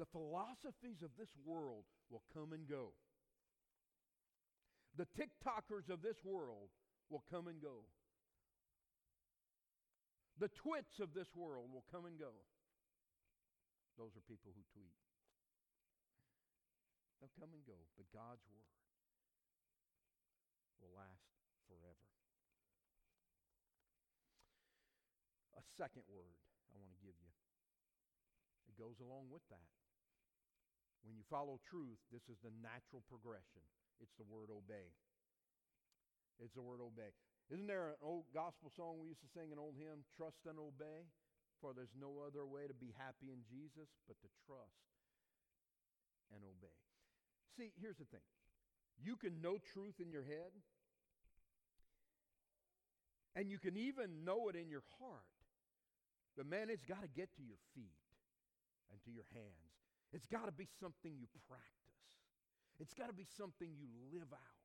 The 0.00 0.10
philosophies 0.10 1.04
of 1.04 1.12
this 1.18 1.30
world 1.44 1.84
will 2.10 2.24
come 2.32 2.56
and 2.56 2.66
go. 2.66 2.94
The 4.96 5.06
TikTokers 5.18 5.90
of 5.90 6.02
this 6.02 6.18
world 6.24 6.70
will 7.10 7.24
come 7.30 7.48
and 7.48 7.60
go. 7.60 7.84
The 10.40 10.50
twits 10.50 10.98
of 10.98 11.14
this 11.14 11.30
world 11.34 11.70
will 11.70 11.86
come 11.92 12.06
and 12.06 12.18
go. 12.18 12.34
Those 13.94 14.18
are 14.18 14.24
people 14.26 14.50
who 14.50 14.66
tweet. 14.74 14.98
They'll 17.22 17.30
come 17.38 17.54
and 17.54 17.62
go, 17.62 17.78
but 17.94 18.10
God's 18.10 18.42
word 18.50 18.74
will 20.82 20.90
last 20.92 21.30
forever. 21.70 22.08
A 25.54 25.64
second 25.78 26.04
word 26.10 26.34
I 26.74 26.82
want 26.82 26.90
to 26.90 27.00
give 27.00 27.14
you. 27.14 27.32
It 28.66 28.74
goes 28.74 28.98
along 28.98 29.30
with 29.30 29.46
that. 29.54 29.70
When 31.06 31.14
you 31.14 31.22
follow 31.30 31.62
truth, 31.62 32.00
this 32.10 32.26
is 32.26 32.40
the 32.42 32.50
natural 32.58 33.06
progression. 33.06 33.62
It's 34.02 34.18
the 34.18 34.26
word 34.26 34.50
obey. 34.50 34.90
It's 36.42 36.54
the 36.54 36.62
word 36.62 36.80
obey. 36.82 37.14
Isn't 37.52 37.68
there 37.68 37.94
an 37.94 38.00
old 38.00 38.24
gospel 38.32 38.72
song 38.72 38.98
we 38.98 39.12
used 39.12 39.20
to 39.20 39.30
sing, 39.30 39.52
an 39.52 39.60
old 39.60 39.76
hymn? 39.76 40.02
Trust 40.16 40.48
and 40.48 40.58
obey, 40.58 41.06
for 41.60 41.76
there's 41.76 41.92
no 41.92 42.24
other 42.24 42.48
way 42.48 42.66
to 42.66 42.74
be 42.74 42.96
happy 42.96 43.30
in 43.30 43.44
Jesus 43.44 43.92
but 44.08 44.16
to 44.24 44.28
trust 44.48 44.88
and 46.32 46.40
obey. 46.42 46.78
See, 47.54 47.70
here's 47.78 48.00
the 48.00 48.08
thing 48.08 48.24
you 48.98 49.16
can 49.16 49.42
know 49.42 49.58
truth 49.60 50.00
in 50.00 50.10
your 50.10 50.24
head, 50.24 50.50
and 53.36 53.50
you 53.50 53.58
can 53.58 53.76
even 53.76 54.24
know 54.24 54.48
it 54.48 54.56
in 54.56 54.70
your 54.70 54.84
heart. 54.98 55.28
But 56.36 56.46
man, 56.46 56.66
it's 56.70 56.84
got 56.84 57.02
to 57.02 57.10
get 57.14 57.30
to 57.36 57.42
your 57.42 57.60
feet 57.74 57.94
and 58.90 58.98
to 59.04 59.10
your 59.10 59.26
hands. 59.34 59.70
It's 60.12 60.26
got 60.26 60.46
to 60.46 60.52
be 60.52 60.66
something 60.80 61.14
you 61.14 61.26
practice, 61.46 62.08
it's 62.80 62.94
got 62.94 63.08
to 63.08 63.14
be 63.14 63.26
something 63.36 63.68
you 63.78 63.86
live 64.10 64.32
out. 64.32 64.63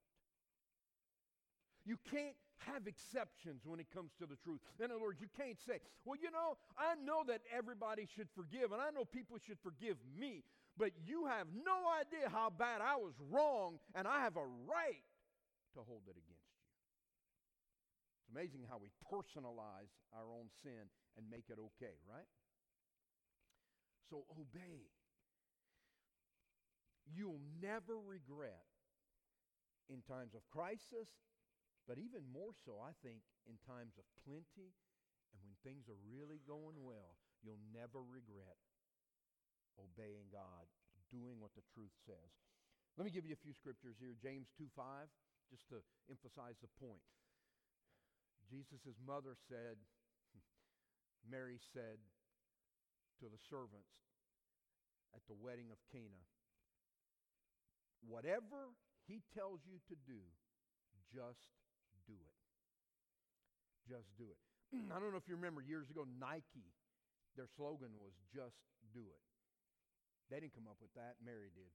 You 1.89 1.97
can't 2.13 2.37
have 2.69 2.85
exceptions 2.85 3.65
when 3.65 3.79
it 3.79 3.89
comes 3.89 4.13
to 4.21 4.29
the 4.29 4.37
truth. 4.45 4.61
In 4.77 4.93
other 4.93 5.01
words, 5.01 5.17
you 5.17 5.25
can't 5.33 5.57
say, 5.57 5.81
well, 6.05 6.21
you 6.21 6.29
know, 6.29 6.53
I 6.77 6.93
know 7.01 7.25
that 7.25 7.41
everybody 7.49 8.05
should 8.05 8.29
forgive, 8.37 8.69
and 8.69 8.77
I 8.77 8.93
know 8.93 9.09
people 9.09 9.41
should 9.41 9.57
forgive 9.65 9.97
me, 10.13 10.45
but 10.77 10.93
you 11.01 11.25
have 11.25 11.49
no 11.49 11.89
idea 11.97 12.29
how 12.29 12.53
bad 12.53 12.85
I 12.85 12.93
was 12.93 13.17
wrong, 13.33 13.81
and 13.95 14.05
I 14.05 14.21
have 14.21 14.37
a 14.37 14.45
right 14.69 15.01
to 15.73 15.81
hold 15.81 16.05
it 16.05 16.13
against 16.13 16.45
you. 16.45 16.61
It's 18.21 18.29
amazing 18.37 18.69
how 18.69 18.77
we 18.77 18.93
personalize 19.09 19.89
our 20.13 20.29
own 20.29 20.53
sin 20.61 20.93
and 21.17 21.25
make 21.25 21.49
it 21.49 21.57
okay, 21.57 21.97
right? 22.05 22.29
So 24.13 24.29
obey. 24.37 24.93
You'll 27.09 27.41
never 27.63 27.97
regret 27.97 28.69
in 29.89 30.05
times 30.05 30.35
of 30.35 30.45
crisis, 30.53 31.09
but 31.89 31.97
even 31.97 32.21
more 32.29 32.53
so, 32.53 32.77
I 32.77 32.93
think, 33.01 33.25
in 33.49 33.57
times 33.65 33.97
of 33.97 34.05
plenty 34.21 34.77
and 35.33 35.41
when 35.41 35.57
things 35.65 35.89
are 35.89 35.97
really 36.05 36.37
going 36.45 36.77
well, 36.85 37.17
you'll 37.41 37.65
never 37.73 37.97
regret 38.05 38.61
obeying 39.73 40.29
God, 40.29 40.69
doing 41.09 41.41
what 41.41 41.57
the 41.57 41.65
truth 41.73 41.97
says. 42.05 42.29
Let 42.93 43.09
me 43.09 43.15
give 43.15 43.25
you 43.25 43.33
a 43.33 43.41
few 43.41 43.57
scriptures 43.57 43.97
here. 43.97 44.13
James 44.21 44.53
2 44.53 44.69
5, 44.77 45.09
just 45.49 45.65
to 45.73 45.81
emphasize 46.13 46.61
the 46.61 46.69
point. 46.77 47.01
Jesus' 48.45 49.01
mother 49.01 49.33
said, 49.49 49.81
Mary 51.25 51.57
said 51.73 51.97
to 53.17 53.25
the 53.33 53.41
servants 53.49 54.05
at 55.17 55.25
the 55.25 55.33
wedding 55.41 55.73
of 55.73 55.81
Cana, 55.89 56.21
Whatever 58.05 58.77
he 59.09 59.25
tells 59.33 59.65
you 59.65 59.81
to 59.89 59.97
do, 60.05 60.21
just. 61.09 61.49
Just 63.89 64.13
do 64.21 64.29
it. 64.29 64.39
I 64.93 65.01
don't 65.01 65.09
know 65.09 65.17
if 65.17 65.25
you 65.25 65.33
remember 65.33 65.65
years 65.65 65.89
ago, 65.89 66.05
Nike, 66.05 66.69
their 67.33 67.49
slogan 67.57 67.97
was 67.97 68.13
just 68.29 68.61
do 68.93 69.01
it. 69.09 69.23
They 70.29 70.37
didn't 70.37 70.53
come 70.53 70.69
up 70.69 70.77
with 70.77 70.93
that, 70.93 71.17
Mary 71.25 71.49
did. 71.49 71.73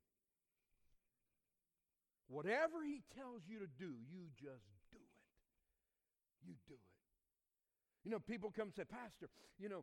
Whatever 2.31 2.87
he 2.87 3.03
tells 3.19 3.43
you 3.51 3.59
to 3.59 3.67
do, 3.67 3.99
you 4.07 4.31
just 4.39 4.71
do 4.95 5.03
it. 5.03 5.19
You 6.47 6.55
do 6.71 6.79
it. 6.79 6.95
You 8.07 8.15
know, 8.15 8.23
people 8.23 8.55
come 8.55 8.71
and 8.71 8.77
say, 8.77 8.87
Pastor, 8.87 9.27
you 9.59 9.69
know, 9.69 9.83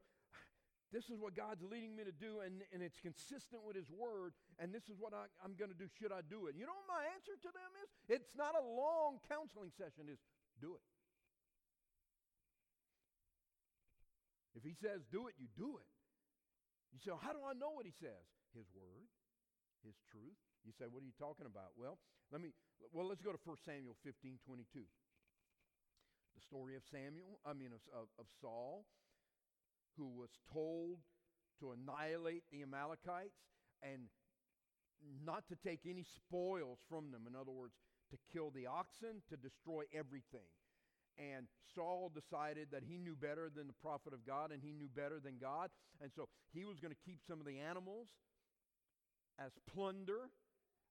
this 0.92 1.08
is 1.08 1.20
what 1.20 1.36
God's 1.36 1.64
leading 1.64 1.96
me 1.96 2.04
to 2.04 2.12
do, 2.12 2.44
and, 2.44 2.64
and 2.76 2.84
it's 2.84 3.00
consistent 3.00 3.64
with 3.64 3.76
His 3.76 3.88
Word, 3.88 4.36
and 4.60 4.76
this 4.76 4.92
is 4.92 5.00
what 5.00 5.16
I, 5.16 5.28
am 5.44 5.56
going 5.56 5.72
to 5.72 5.78
do. 5.78 5.88
Should 5.88 6.12
I 6.12 6.20
do 6.24 6.48
it? 6.48 6.56
You 6.60 6.68
know 6.68 6.76
what 6.76 6.90
my 7.00 7.04
answer 7.16 7.36
to 7.40 7.50
them 7.52 7.72
is? 7.84 7.90
It's 8.20 8.32
not 8.36 8.54
a 8.60 8.64
long 8.64 9.24
counseling 9.32 9.72
session, 9.72 10.12
is 10.12 10.20
do 10.60 10.76
it. 10.76 10.84
If 14.56 14.64
He 14.64 14.76
says 14.76 15.04
do 15.12 15.28
it, 15.28 15.36
you 15.40 15.48
do 15.56 15.78
it. 15.80 15.90
You 16.92 17.00
say, 17.00 17.16
how 17.16 17.32
do 17.32 17.40
I 17.48 17.56
know 17.56 17.72
what 17.72 17.88
He 17.88 17.96
says? 17.96 18.26
His 18.52 18.68
Word, 18.76 19.08
His 19.84 19.96
truth. 20.12 20.40
You 20.68 20.76
say, 20.76 20.86
what 20.92 21.02
are 21.02 21.08
you 21.08 21.16
talking 21.16 21.48
about? 21.48 21.74
Well, 21.80 21.98
let 22.30 22.44
me, 22.44 22.52
well, 22.92 23.08
let's 23.08 23.24
go 23.24 23.32
to 23.32 23.42
1 23.42 23.58
Samuel 23.64 23.96
15 24.04 24.40
22. 24.44 24.84
The 26.36 26.44
story 26.44 26.76
of 26.76 26.84
Samuel, 26.88 27.40
I 27.44 27.52
mean, 27.52 27.76
of, 27.76 28.08
of 28.20 28.28
Saul 28.40 28.88
who 29.98 30.08
was 30.08 30.30
told 30.52 31.00
to 31.60 31.72
annihilate 31.72 32.44
the 32.52 32.62
Amalekites 32.62 33.38
and 33.84 34.08
not 35.26 35.48
to 35.50 35.56
take 35.56 35.82
any 35.86 36.06
spoils 36.16 36.80
from 36.90 37.12
them. 37.12 37.26
In 37.28 37.36
other 37.36 37.52
words, 37.52 37.74
to 38.12 38.18
kill 38.32 38.52
the 38.52 38.68
oxen, 38.68 39.22
to 39.30 39.38
destroy 39.38 39.84
everything. 39.94 40.48
And 41.18 41.48
Saul 41.76 42.12
decided 42.14 42.68
that 42.72 42.84
he 42.84 42.98
knew 42.98 43.16
better 43.16 43.50
than 43.54 43.68
the 43.68 43.80
prophet 43.82 44.14
of 44.14 44.26
God 44.26 44.52
and 44.52 44.62
he 44.62 44.72
knew 44.74 44.88
better 44.94 45.20
than 45.20 45.38
God. 45.40 45.70
And 46.02 46.12
so 46.16 46.28
he 46.54 46.66
was 46.66 46.80
going 46.80 46.94
to 46.94 47.00
keep 47.06 47.20
some 47.28 47.40
of 47.40 47.46
the 47.46 47.60
animals 47.60 48.08
as 49.40 49.52
plunder, 49.74 50.30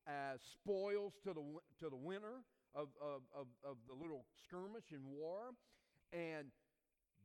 as 0.06 0.40
spoils 0.40 1.14
to 1.24 1.32
the, 1.32 1.42
to 1.80 1.90
the 1.90 1.96
winner 1.96 2.44
of, 2.74 2.88
of, 3.00 3.22
of, 3.34 3.46
of 3.64 3.76
the 3.88 3.94
little 3.94 4.24
skirmish 4.46 4.92
and 4.92 5.04
war. 5.04 5.52
And 6.12 6.48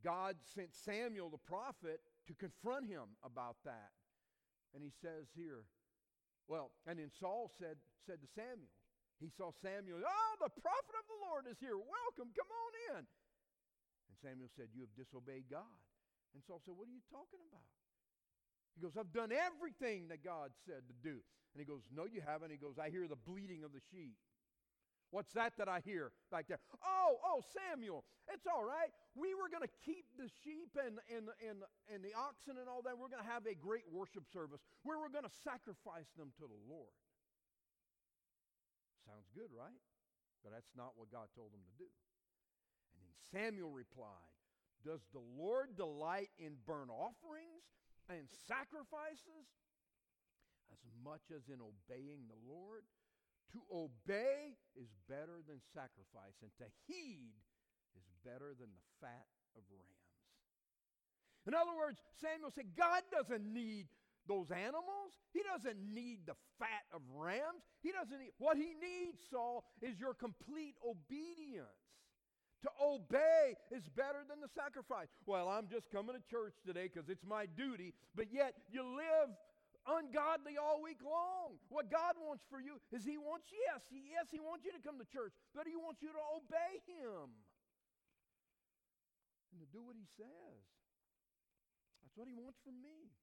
God 0.03 0.35
sent 0.53 0.73
Samuel 0.73 1.29
the 1.29 1.37
prophet 1.37 2.01
to 2.27 2.33
confront 2.33 2.87
him 2.87 3.17
about 3.23 3.57
that. 3.65 3.91
And 4.73 4.83
he 4.83 4.91
says 5.01 5.27
here, 5.35 5.63
well, 6.47 6.71
and 6.85 6.99
then 6.99 7.09
Saul 7.19 7.49
said, 7.57 7.77
said 8.05 8.21
to 8.21 8.27
Samuel, 8.35 8.69
he 9.19 9.31
saw 9.31 9.51
Samuel, 9.63 10.03
oh, 10.03 10.33
the 10.43 10.51
prophet 10.59 10.95
of 10.99 11.05
the 11.07 11.19
Lord 11.23 11.47
is 11.47 11.55
here. 11.59 11.79
Welcome, 11.79 12.35
come 12.35 12.51
on 12.51 12.71
in. 12.91 13.03
And 13.03 14.15
Samuel 14.19 14.51
said, 14.55 14.71
You 14.75 14.83
have 14.83 14.95
disobeyed 14.95 15.47
God. 15.47 15.79
And 16.35 16.43
Saul 16.43 16.59
said, 16.63 16.75
What 16.75 16.91
are 16.91 16.95
you 16.95 17.03
talking 17.07 17.39
about? 17.47 17.71
He 18.75 18.83
goes, 18.83 18.99
I've 18.99 19.15
done 19.15 19.31
everything 19.31 20.11
that 20.11 20.19
God 20.19 20.51
said 20.67 20.83
to 20.91 20.95
do. 20.99 21.23
And 21.55 21.57
he 21.63 21.67
goes, 21.67 21.87
No, 21.95 22.03
you 22.03 22.19
haven't. 22.19 22.51
He 22.51 22.59
goes, 22.59 22.75
I 22.75 22.91
hear 22.91 23.07
the 23.07 23.19
bleating 23.19 23.63
of 23.63 23.71
the 23.71 23.79
sheep. 23.91 24.19
What's 25.15 25.31
that 25.39 25.55
that 25.63 25.69
I 25.69 25.79
hear 25.79 26.11
back 26.27 26.51
there? 26.51 26.59
Oh, 26.83 27.15
oh, 27.23 27.39
Samuel, 27.55 28.03
it's 28.27 28.43
all 28.43 28.67
right. 28.67 28.91
We 29.15 29.31
were 29.31 29.47
going 29.47 29.63
to 29.63 29.71
keep 29.85 30.03
the 30.19 30.27
sheep 30.43 30.75
and, 30.75 30.99
and, 31.07 31.31
and, 31.39 31.63
and 31.87 32.03
the 32.03 32.11
oxen 32.11 32.59
and 32.59 32.67
all 32.67 32.83
that. 32.83 32.99
We're 32.99 33.07
going 33.07 33.23
to 33.23 33.31
have 33.31 33.47
a 33.47 33.55
great 33.55 33.87
worship 33.87 34.27
service 34.27 34.59
where 34.83 34.99
we're 34.99 35.13
going 35.13 35.23
to 35.23 35.37
sacrifice 35.45 36.11
them 36.19 36.35
to 36.41 36.49
the 36.49 36.59
Lord. 36.67 36.91
Sounds 39.05 39.29
good, 39.37 39.53
right? 39.53 39.79
But 40.41 40.51
that's 40.53 40.73
not 40.73 40.97
what 40.97 41.13
God 41.13 41.29
told 41.37 41.53
him 41.53 41.61
to 41.61 41.75
do. 41.77 41.89
And 42.93 42.99
then 43.01 43.13
Samuel 43.29 43.69
replied, 43.69 44.33
Does 44.81 45.05
the 45.13 45.21
Lord 45.21 45.77
delight 45.77 46.33
in 46.41 46.57
burnt 46.65 46.89
offerings 46.89 47.65
and 48.09 48.25
sacrifices 48.49 49.45
as 50.69 50.81
much 51.05 51.29
as 51.29 51.49
in 51.49 51.61
obeying 51.61 52.25
the 52.25 52.41
Lord? 52.45 52.85
To 53.53 53.61
obey 53.69 54.57
is 54.75 54.89
better 55.07 55.39
than 55.45 55.61
sacrifice, 55.71 56.35
and 56.41 56.51
to 56.57 56.67
heed 56.89 57.37
is 57.93 58.05
better 58.25 58.57
than 58.57 58.73
the 58.73 58.85
fat 58.99 59.29
of 59.55 59.63
rams. 59.69 60.05
In 61.47 61.53
other 61.53 61.77
words, 61.77 62.01
Samuel 62.19 62.49
said, 62.49 62.73
God 62.75 63.05
doesn't 63.13 63.45
need 63.45 63.85
those 64.27 64.51
animals. 64.51 65.17
He 65.33 65.41
doesn't 65.43 65.77
need 65.93 66.25
the 66.25 66.35
fat 66.59 66.85
of 66.93 67.01
rams. 67.13 67.63
He 67.81 67.91
doesn't 67.91 68.17
need, 68.17 68.31
what 68.37 68.57
he 68.57 68.73
needs, 68.75 69.21
Saul, 69.29 69.63
is 69.81 69.99
your 69.99 70.13
complete 70.13 70.75
obedience. 70.83 71.67
To 72.63 72.69
obey 72.81 73.53
is 73.69 73.85
better 73.93 74.25
than 74.25 74.41
the 74.41 74.49
sacrifice. 74.49 75.13
Well, 75.29 75.49
I'm 75.49 75.69
just 75.69 75.91
coming 75.91 76.17
to 76.17 76.23
church 76.25 76.57
today 76.65 76.89
because 76.89 77.09
it's 77.09 77.25
my 77.25 77.45
duty, 77.45 77.93
but 78.15 78.33
yet 78.33 78.57
you 78.73 78.81
live 78.81 79.29
ungodly 79.85 80.57
all 80.57 80.81
week 80.81 80.97
long. 81.05 81.61
What 81.69 81.93
God 81.93 82.17
wants 82.17 82.41
for 82.49 82.57
you 82.57 82.81
is 82.89 83.05
He 83.05 83.21
wants, 83.21 83.53
yes, 83.53 83.85
yes, 83.93 84.33
He 84.33 84.41
wants 84.41 84.65
you 84.65 84.73
to 84.73 84.81
come 84.81 84.97
to 84.97 85.05
church, 85.05 85.33
but 85.53 85.69
He 85.69 85.77
wants 85.77 86.01
you 86.01 86.09
to 86.09 86.23
obey 86.33 86.81
Him 86.89 87.29
and 89.53 89.61
to 89.61 89.67
do 89.69 89.85
what 89.85 89.93
He 89.93 90.09
says. 90.17 90.65
That's 92.01 92.17
what 92.17 92.25
He 92.25 92.33
wants 92.33 92.57
from 92.65 92.81
me. 92.81 93.13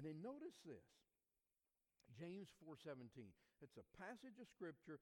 And 0.00 0.08
then 0.08 0.24
notice 0.24 0.56
this. 0.64 0.88
James 2.16 2.48
4:17. 2.64 3.36
It's 3.60 3.76
a 3.76 3.84
passage 4.00 4.40
of 4.40 4.48
scripture 4.48 4.96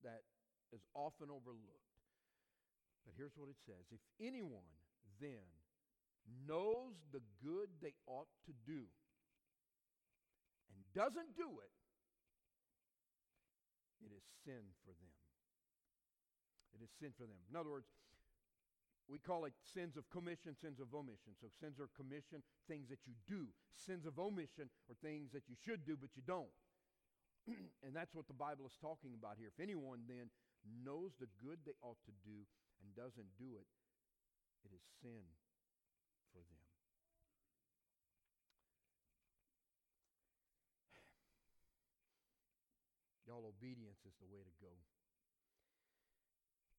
that 0.00 0.24
is 0.72 0.80
often 0.96 1.28
overlooked. 1.28 1.92
But 3.04 3.12
here's 3.20 3.36
what 3.36 3.52
it 3.52 3.60
says 3.68 3.84
If 3.92 4.00
anyone 4.16 4.64
then 5.20 5.44
knows 6.48 6.96
the 7.12 7.20
good 7.44 7.68
they 7.84 7.92
ought 8.08 8.32
to 8.48 8.56
do 8.64 8.88
and 10.72 10.80
doesn't 10.96 11.36
do 11.36 11.60
it, 11.60 11.74
it 14.00 14.08
is 14.08 14.24
sin 14.48 14.72
for 14.88 14.96
them. 14.96 15.16
It 16.72 16.80
is 16.80 16.88
sin 16.96 17.12
for 17.12 17.28
them. 17.28 17.44
In 17.50 17.56
other 17.56 17.68
words, 17.68 17.92
we 19.10 19.18
call 19.18 19.42
it 19.44 19.52
sins 19.66 19.98
of 19.98 20.06
commission, 20.14 20.54
sins 20.54 20.78
of 20.78 20.94
omission. 20.94 21.34
So 21.42 21.50
sins 21.58 21.82
are 21.82 21.90
commission, 21.98 22.46
things 22.70 22.86
that 22.94 23.02
you 23.10 23.18
do. 23.26 23.50
Sins 23.74 24.06
of 24.06 24.22
omission 24.22 24.70
are 24.86 24.94
things 25.02 25.34
that 25.34 25.50
you 25.50 25.58
should 25.58 25.82
do, 25.82 25.98
but 25.98 26.14
you 26.14 26.22
don't. 26.22 26.54
and 27.82 27.90
that's 27.90 28.14
what 28.14 28.30
the 28.30 28.38
Bible 28.38 28.70
is 28.70 28.78
talking 28.78 29.10
about 29.18 29.34
here. 29.34 29.50
If 29.50 29.58
anyone 29.58 30.06
then 30.06 30.30
knows 30.86 31.18
the 31.18 31.26
good 31.42 31.58
they 31.66 31.74
ought 31.82 31.98
to 32.06 32.14
do 32.22 32.46
and 32.78 32.94
doesn't 32.94 33.34
do 33.34 33.58
it, 33.58 33.66
it 34.62 34.70
is 34.70 34.86
sin 35.02 35.26
for 36.30 36.46
them. 36.46 36.62
Y'all, 43.26 43.42
obedience 43.42 44.06
is 44.06 44.14
the 44.22 44.30
way 44.30 44.46
to 44.46 44.54
go. 44.62 44.70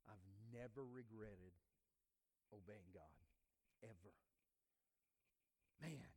I've 0.07 0.23
never 0.55 0.87
regretted 0.87 1.51
obeying 2.53 2.91
God, 2.93 3.17
ever. 3.83 4.13
Man, 5.81 6.11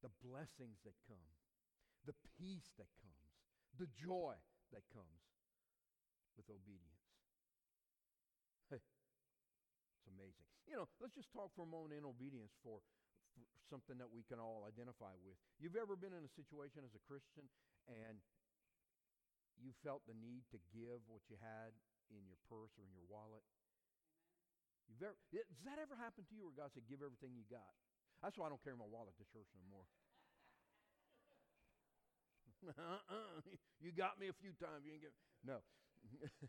the 0.00 0.10
blessings 0.24 0.80
that 0.86 0.96
come, 1.04 1.28
the 2.06 2.16
peace 2.40 2.72
that 2.80 2.88
comes, 3.02 3.30
the 3.76 3.90
joy 3.92 4.38
that 4.72 4.86
comes 4.94 5.28
with 6.38 6.48
obedience. 6.48 7.04
it's 8.72 10.08
amazing. 10.08 10.46
You 10.64 10.80
know, 10.80 10.86
let's 11.02 11.18
just 11.18 11.34
talk 11.34 11.52
for 11.52 11.66
a 11.66 11.70
moment 11.70 11.98
in 11.98 12.06
obedience 12.06 12.54
for, 12.62 12.80
for 13.34 13.42
something 13.68 13.98
that 13.98 14.08
we 14.08 14.24
can 14.24 14.40
all 14.40 14.64
identify 14.64 15.12
with. 15.20 15.36
You've 15.60 15.76
ever 15.76 15.98
been 15.98 16.14
in 16.14 16.24
a 16.24 16.32
situation 16.32 16.86
as 16.86 16.94
a 16.96 17.02
Christian 17.04 17.44
and 17.88 18.22
you 19.58 19.74
felt 19.82 20.06
the 20.06 20.14
need 20.14 20.46
to 20.54 20.58
give 20.70 21.02
what 21.10 21.26
you 21.26 21.36
had 21.42 21.74
in 22.14 22.22
your 22.24 22.38
purse 22.46 22.72
or 22.78 22.86
in 22.86 22.92
your 22.94 23.04
wallet? 23.10 23.42
You've 24.88 25.04
ever, 25.04 25.16
does 25.30 25.64
that 25.68 25.76
ever 25.76 25.94
happen 25.94 26.24
to 26.24 26.34
you 26.34 26.48
where 26.48 26.56
God 26.64 26.72
said, 26.72 26.88
give 26.88 27.04
everything 27.04 27.36
you 27.36 27.44
got? 27.52 27.72
That's 28.24 28.40
why 28.40 28.48
I 28.48 28.50
don't 28.50 28.62
carry 28.64 28.74
my 28.74 28.88
wallet 28.88 29.14
to 29.20 29.26
church 29.30 29.46
no 29.54 29.62
more. 29.68 29.86
uh-uh. 32.74 33.44
You 33.78 33.92
got 33.94 34.18
me 34.18 34.26
a 34.26 34.36
few 34.40 34.50
times. 34.58 34.82
You 34.82 34.96
ain't 34.98 35.04
get 35.06 35.14
no. 35.46 35.62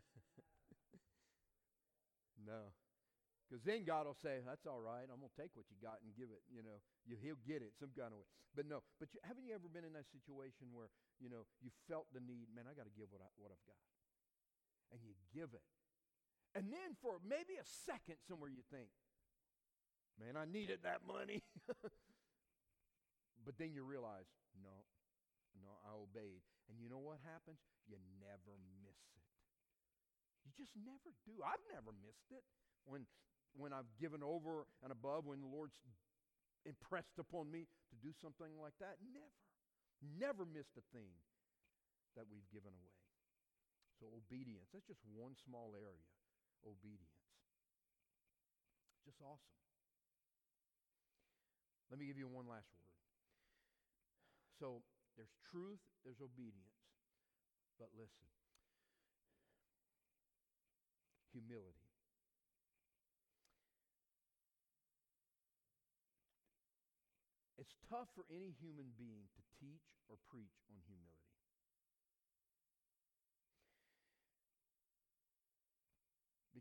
no. 2.50 2.74
Because 3.46 3.62
then 3.66 3.82
God 3.82 4.06
will 4.06 4.18
say, 4.18 4.42
that's 4.46 4.66
all 4.66 4.78
right. 4.78 5.06
I'm 5.10 5.18
going 5.18 5.30
to 5.30 5.38
take 5.38 5.50
what 5.58 5.66
you 5.70 5.78
got 5.82 5.98
and 6.06 6.14
give 6.14 6.30
it. 6.30 6.42
You 6.46 6.62
know, 6.62 6.78
you, 7.02 7.18
he'll 7.18 7.42
get 7.42 7.66
it 7.66 7.74
some 7.78 7.90
kind 7.94 8.14
of 8.14 8.22
way. 8.22 8.28
But 8.54 8.66
no. 8.66 8.82
But 9.02 9.10
you, 9.10 9.18
haven't 9.26 9.42
you 9.42 9.54
ever 9.54 9.66
been 9.66 9.82
in 9.82 9.94
that 9.98 10.06
situation 10.10 10.70
where, 10.70 10.90
you 11.18 11.30
know, 11.30 11.46
you 11.58 11.74
felt 11.90 12.06
the 12.14 12.22
need, 12.22 12.50
man, 12.54 12.70
I 12.70 12.78
got 12.78 12.86
to 12.86 12.94
give 12.94 13.10
what, 13.10 13.22
I, 13.22 13.30
what 13.38 13.50
I've 13.50 13.66
got. 13.66 13.78
And 14.94 15.02
you 15.02 15.14
give 15.34 15.50
it. 15.54 15.66
And 16.54 16.66
then 16.74 16.98
for 16.98 17.22
maybe 17.22 17.54
a 17.58 17.66
second 17.86 18.18
somewhere 18.26 18.50
you 18.50 18.66
think, 18.74 18.90
man, 20.18 20.34
I 20.34 20.50
needed 20.50 20.82
that 20.82 21.06
money. 21.06 21.46
but 23.46 23.54
then 23.54 23.70
you 23.70 23.86
realize, 23.86 24.26
no, 24.58 24.74
no, 25.62 25.70
I 25.86 25.94
obeyed. 25.94 26.42
And 26.66 26.82
you 26.82 26.90
know 26.90 26.98
what 26.98 27.22
happens? 27.22 27.62
You 27.86 28.02
never 28.18 28.58
miss 28.82 28.98
it. 29.14 29.26
You 30.42 30.50
just 30.58 30.74
never 30.74 31.14
do. 31.22 31.38
I've 31.46 31.62
never 31.70 31.94
missed 32.02 32.34
it. 32.34 32.42
When, 32.82 33.06
when 33.54 33.70
I've 33.70 33.90
given 34.02 34.26
over 34.26 34.66
and 34.82 34.90
above, 34.90 35.30
when 35.30 35.38
the 35.38 35.50
Lord's 35.50 35.78
impressed 36.66 37.16
upon 37.22 37.46
me 37.48 37.70
to 37.90 37.96
do 38.02 38.10
something 38.18 38.58
like 38.58 38.74
that, 38.82 38.98
never. 39.06 39.38
Never 40.00 40.48
missed 40.48 40.74
a 40.80 40.84
thing 40.96 41.12
that 42.16 42.24
we've 42.26 42.48
given 42.50 42.72
away. 42.72 42.98
So, 44.00 44.08
obedience, 44.16 44.72
that's 44.72 44.88
just 44.88 45.04
one 45.12 45.36
small 45.36 45.76
area 45.76 46.08
obedience. 46.66 47.20
Just 49.04 49.20
awesome. 49.22 49.58
Let 51.90 51.98
me 51.98 52.06
give 52.06 52.18
you 52.18 52.28
one 52.28 52.46
last 52.46 52.70
word. 52.70 52.94
So 54.60 54.82
there's 55.16 55.34
truth, 55.50 55.80
there's 56.04 56.20
obedience. 56.20 56.78
But 57.78 57.88
listen 57.96 58.28
humility. 61.32 61.86
It's 67.58 67.74
tough 67.86 68.08
for 68.16 68.24
any 68.32 68.56
human 68.58 68.90
being 68.96 69.28
to 69.36 69.42
teach 69.60 69.84
or 70.08 70.16
preach 70.26 70.64
on 70.72 70.80
humility. 70.88 71.29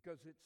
Because 0.10 0.26
it's 0.26 0.42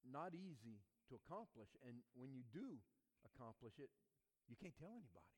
not 0.00 0.32
easy 0.32 0.80
to 1.12 1.20
accomplish. 1.20 1.68
And 1.84 2.00
when 2.16 2.32
you 2.32 2.40
do 2.48 2.80
accomplish 3.28 3.76
it, 3.76 3.92
you 4.48 4.56
can't 4.56 4.72
tell 4.80 4.96
anybody. 4.96 5.28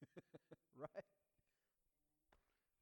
right? 0.88 1.04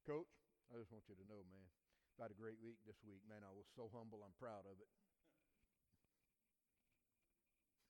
Coach, 0.07 0.31
I 0.71 0.79
just 0.79 0.87
want 0.95 1.03
you 1.11 1.19
to 1.19 1.27
know, 1.27 1.43
man, 1.51 1.67
I 2.15 2.31
had 2.31 2.31
a 2.31 2.39
great 2.39 2.63
week 2.63 2.79
this 2.87 3.03
week. 3.03 3.27
Man, 3.27 3.43
I 3.43 3.51
was 3.51 3.67
so 3.75 3.91
humble. 3.91 4.23
I'm 4.23 4.31
proud 4.39 4.63
of 4.63 4.79
it. 4.79 4.87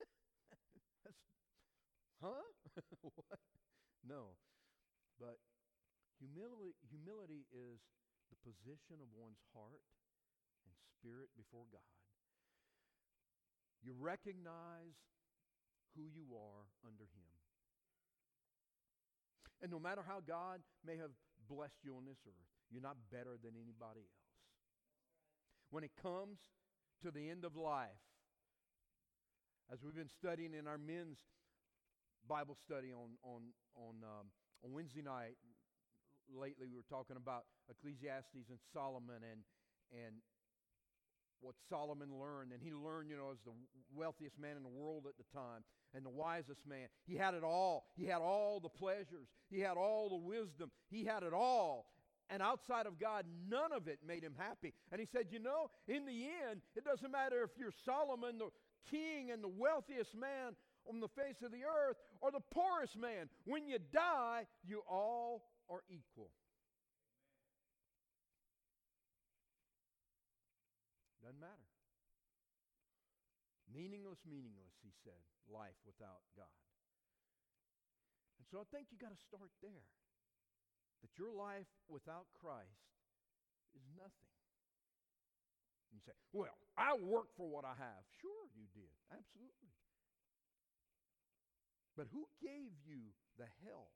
huh? 2.26 2.42
what? 3.06 3.38
No. 4.02 4.34
But 5.22 5.38
humility, 6.18 6.74
humility 6.90 7.46
is 7.54 7.86
the 8.34 8.38
position 8.42 8.98
of 8.98 9.14
one's 9.14 9.46
heart 9.54 9.86
spirit 10.98 11.30
before 11.38 11.66
God. 11.72 11.94
You 13.86 13.94
recognize 13.98 14.98
who 15.96 16.10
you 16.10 16.26
are 16.34 16.66
under 16.86 17.06
Him. 17.14 17.30
And 19.62 19.72
no 19.72 19.80
matter 19.80 20.02
how 20.06 20.22
God 20.22 20.62
may 20.86 20.98
have 20.98 21.14
blessed 21.50 21.82
you 21.84 21.96
on 21.96 22.06
this 22.06 22.22
earth, 22.28 22.50
you're 22.70 22.82
not 22.82 22.98
better 23.12 23.38
than 23.42 23.54
anybody 23.58 24.06
else. 24.06 24.34
When 25.70 25.84
it 25.84 25.92
comes 26.02 26.38
to 27.02 27.12
the 27.12 27.30
end 27.30 27.46
of 27.46 27.56
life, 27.56 28.04
as 29.72 29.84
we've 29.84 29.96
been 29.96 30.12
studying 30.12 30.54
in 30.54 30.68
our 30.68 30.78
men's 30.78 31.20
Bible 32.28 32.56
study 32.56 32.94
on, 32.94 33.20
on, 33.24 33.52
on, 33.76 33.96
um, 34.04 34.28
on 34.64 34.72
Wednesday 34.72 35.02
night, 35.02 35.36
lately 36.32 36.68
we 36.68 36.76
were 36.76 36.88
talking 36.88 37.18
about 37.18 37.44
Ecclesiastes 37.70 38.48
and 38.50 38.60
Solomon 38.74 39.24
and, 39.24 39.42
and 39.92 40.20
what 41.42 41.56
Solomon 41.70 42.10
learned. 42.20 42.52
And 42.52 42.62
he 42.62 42.72
learned, 42.72 43.10
you 43.10 43.18
know, 43.18 43.32
as 43.32 43.38
the 43.46 43.52
wealthiest 43.96 44.40
man 44.40 44.58
in 44.58 44.64
the 44.64 44.70
world 44.70 45.06
at 45.08 45.18
the 45.18 45.38
time 45.38 45.64
and 45.94 46.06
the 46.06 46.10
wisest 46.10 46.66
man. 46.68 46.88
He 47.06 47.16
had 47.16 47.34
it 47.34 47.44
all. 47.44 47.86
He 47.96 48.06
had 48.06 48.22
all 48.22 48.60
the 48.60 48.70
pleasures, 48.70 49.28
he 49.50 49.60
had 49.60 49.78
all 49.78 50.10
the 50.10 50.26
wisdom, 50.26 50.72
he 50.90 51.06
had 51.06 51.24
it 51.24 51.34
all. 51.34 51.88
And 52.30 52.42
outside 52.42 52.88
of 52.88 53.00
God, 53.00 53.26
none 53.50 53.72
of 53.72 53.88
it 53.88 54.00
made 54.06 54.22
him 54.22 54.34
happy. 54.38 54.74
And 54.92 55.00
he 55.00 55.08
said, 55.08 55.28
You 55.32 55.40
know, 55.40 55.72
in 55.88 56.06
the 56.06 56.26
end, 56.50 56.62
it 56.76 56.84
doesn't 56.84 57.10
matter 57.10 57.42
if 57.44 57.52
you're 57.58 57.72
Solomon, 57.86 58.38
the 58.38 58.50
king 58.92 59.32
and 59.32 59.42
the 59.42 59.48
wealthiest 59.48 60.14
man 60.14 60.56
on 60.90 61.00
the 61.00 61.08
face 61.08 61.42
of 61.44 61.52
the 61.52 61.64
earth, 61.64 61.98
or 62.22 62.32
the 62.32 62.42
poorest 62.52 62.98
man. 62.98 63.30
When 63.46 63.68
you 63.68 63.78
die, 63.94 64.46
you 64.66 64.82
all 64.90 65.44
are 65.70 65.82
equal. 65.90 66.30
Doesn't 71.22 71.42
matter. 71.42 71.52
Meaningless, 73.78 74.26
meaningless, 74.26 74.74
he 74.82 74.90
said, 75.06 75.22
life 75.46 75.78
without 75.86 76.26
God. 76.34 76.50
And 78.42 78.46
so 78.50 78.58
I 78.58 78.66
think 78.74 78.90
you 78.90 78.98
got 78.98 79.14
to 79.14 79.22
start 79.30 79.54
there. 79.62 79.86
That 81.06 81.14
your 81.14 81.30
life 81.30 81.70
without 81.86 82.26
Christ 82.34 82.90
is 83.78 83.86
nothing. 83.94 84.34
You 85.94 86.02
say, 86.02 86.18
well, 86.34 86.58
I 86.74 86.98
work 86.98 87.30
for 87.38 87.46
what 87.46 87.70
I 87.70 87.78
have. 87.78 88.02
Sure, 88.18 88.50
you 88.58 88.66
did. 88.74 88.90
Absolutely. 89.14 89.78
But 91.94 92.10
who 92.10 92.26
gave 92.42 92.74
you 92.82 93.14
the 93.38 93.46
health? 93.62 93.94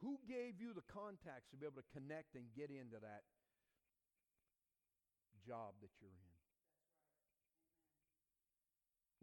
Who 0.00 0.16
gave 0.24 0.56
you 0.56 0.72
the 0.72 0.84
contacts 0.88 1.52
to 1.52 1.60
be 1.60 1.68
able 1.68 1.84
to 1.84 1.90
connect 1.92 2.32
and 2.32 2.48
get 2.56 2.72
into 2.72 2.96
that 2.96 3.28
job 5.44 5.76
that 5.84 5.92
you're 6.00 6.08
in. 6.08 6.33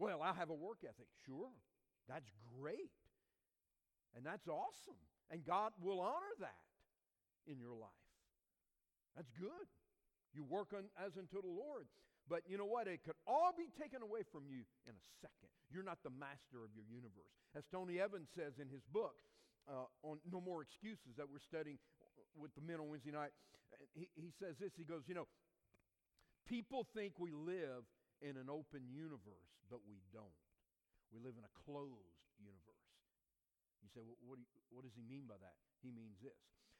Well, 0.02 0.18
I 0.18 0.34
have 0.34 0.50
a 0.50 0.58
work 0.58 0.82
ethic. 0.82 1.06
Sure. 1.22 1.54
That's 2.10 2.26
great. 2.58 2.90
And 4.18 4.26
that's 4.26 4.50
awesome. 4.50 4.98
And 5.30 5.46
God 5.46 5.70
will 5.78 6.02
honor 6.02 6.34
that 6.42 6.66
in 7.46 7.62
your 7.62 7.70
life. 7.70 8.10
That's 9.14 9.30
good. 9.38 9.70
You 10.34 10.42
work 10.42 10.74
on, 10.74 10.90
as 10.98 11.14
unto 11.14 11.38
the 11.38 11.46
Lord. 11.46 11.86
But 12.26 12.42
you 12.50 12.58
know 12.58 12.66
what? 12.66 12.90
It 12.90 13.06
could 13.06 13.14
all 13.30 13.54
be 13.54 13.70
taken 13.78 14.02
away 14.02 14.26
from 14.26 14.42
you 14.50 14.66
in 14.90 14.98
a 14.98 15.04
second. 15.22 15.54
You're 15.70 15.86
not 15.86 16.02
the 16.02 16.10
master 16.10 16.66
of 16.66 16.74
your 16.74 16.86
universe. 16.90 17.30
As 17.54 17.62
Tony 17.70 18.02
Evans 18.02 18.26
says 18.34 18.58
in 18.58 18.66
his 18.66 18.82
book 18.90 19.14
uh, 19.70 19.86
on 20.02 20.18
No 20.26 20.42
More 20.42 20.66
Excuses 20.66 21.14
that 21.14 21.30
we're 21.30 21.46
studying 21.46 21.78
with 22.34 22.50
the 22.58 22.64
men 22.66 22.82
on 22.82 22.90
Wednesday 22.90 23.14
night, 23.14 23.30
he, 23.94 24.10
he 24.18 24.34
says 24.34 24.58
this. 24.58 24.74
He 24.74 24.82
goes, 24.82 25.06
You 25.06 25.14
know, 25.14 25.30
people 26.50 26.90
think 26.90 27.22
we 27.22 27.30
live 27.30 27.86
in 28.22 28.38
an 28.38 28.48
open 28.48 28.86
universe, 28.88 29.52
but 29.68 29.80
we 29.86 29.98
don't. 30.14 30.38
We 31.12 31.20
live 31.20 31.34
in 31.36 31.44
a 31.44 31.54
closed 31.66 32.22
universe. 32.38 32.88
You 33.82 33.90
say, 33.92 34.00
well, 34.00 34.16
what, 34.24 34.36
do 34.38 34.42
you, 34.42 34.48
what 34.70 34.86
does 34.86 34.94
he 34.94 35.02
mean 35.02 35.26
by 35.28 35.36
that? 35.42 35.58
He 35.82 35.90
means 35.90 36.16
this. 36.22 36.38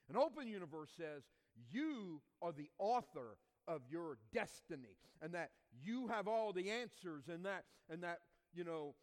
An 0.09 0.17
open 0.17 0.47
universe 0.47 0.91
says 0.97 1.23
you 1.71 2.23
are 2.41 2.53
the 2.53 2.71
author 2.79 3.37
of 3.69 3.83
your 3.91 4.19
destiny 4.33 4.97
and 5.21 5.35
that 5.35 5.51
you 5.83 6.09
have 6.09 6.27
all 6.27 6.53
the 6.53 6.71
answers 6.71 7.29
and 7.29 7.45
that, 7.45 7.65
and 7.91 8.03
that 8.03 8.19
you 8.55 8.65
know, 8.65 8.95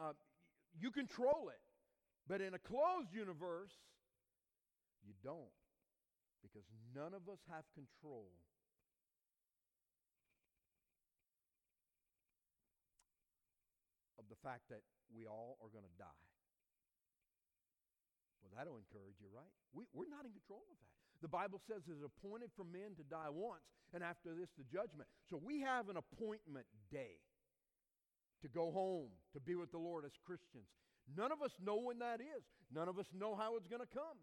uh, 0.00 0.12
you 0.78 0.90
control 0.90 1.48
it. 1.48 1.60
But 2.28 2.40
in 2.40 2.54
a 2.54 2.58
closed 2.58 3.12
universe, 3.12 3.72
you 5.06 5.14
don't 5.22 5.54
because 6.42 6.66
none 6.94 7.14
of 7.14 7.28
us 7.32 7.38
have 7.50 7.64
control 7.74 8.30
of 14.18 14.25
the 14.36 14.42
fact 14.44 14.68
that 14.68 14.84
we 15.08 15.24
all 15.24 15.56
are 15.64 15.72
going 15.72 15.88
to 15.88 15.96
die. 15.96 16.22
Well, 18.44 18.52
that'll 18.52 18.76
encourage 18.76 19.16
you, 19.18 19.32
right? 19.32 19.50
We, 19.72 19.88
we're 19.96 20.12
not 20.12 20.28
in 20.28 20.36
control 20.36 20.62
of 20.68 20.76
that. 20.76 20.92
The 21.24 21.32
Bible 21.32 21.60
says 21.64 21.88
it's 21.88 22.04
appointed 22.04 22.52
for 22.52 22.68
men 22.68 22.92
to 23.00 23.04
die 23.08 23.32
once, 23.32 23.64
and 23.96 24.04
after 24.04 24.36
this, 24.36 24.52
the 24.60 24.68
judgment. 24.68 25.08
So 25.32 25.40
we 25.40 25.64
have 25.64 25.88
an 25.88 25.96
appointment 25.96 26.68
day 26.92 27.16
to 28.42 28.48
go 28.48 28.70
home, 28.70 29.08
to 29.32 29.40
be 29.40 29.56
with 29.56 29.72
the 29.72 29.80
Lord 29.80 30.04
as 30.04 30.12
Christians. 30.24 30.68
None 31.16 31.32
of 31.32 31.40
us 31.40 31.56
know 31.64 31.80
when 31.80 31.98
that 32.00 32.20
is. 32.20 32.44
None 32.68 32.88
of 32.88 32.98
us 32.98 33.06
know 33.16 33.34
how 33.34 33.56
it's 33.56 33.66
going 33.66 33.80
to 33.80 33.88
come. 33.88 34.20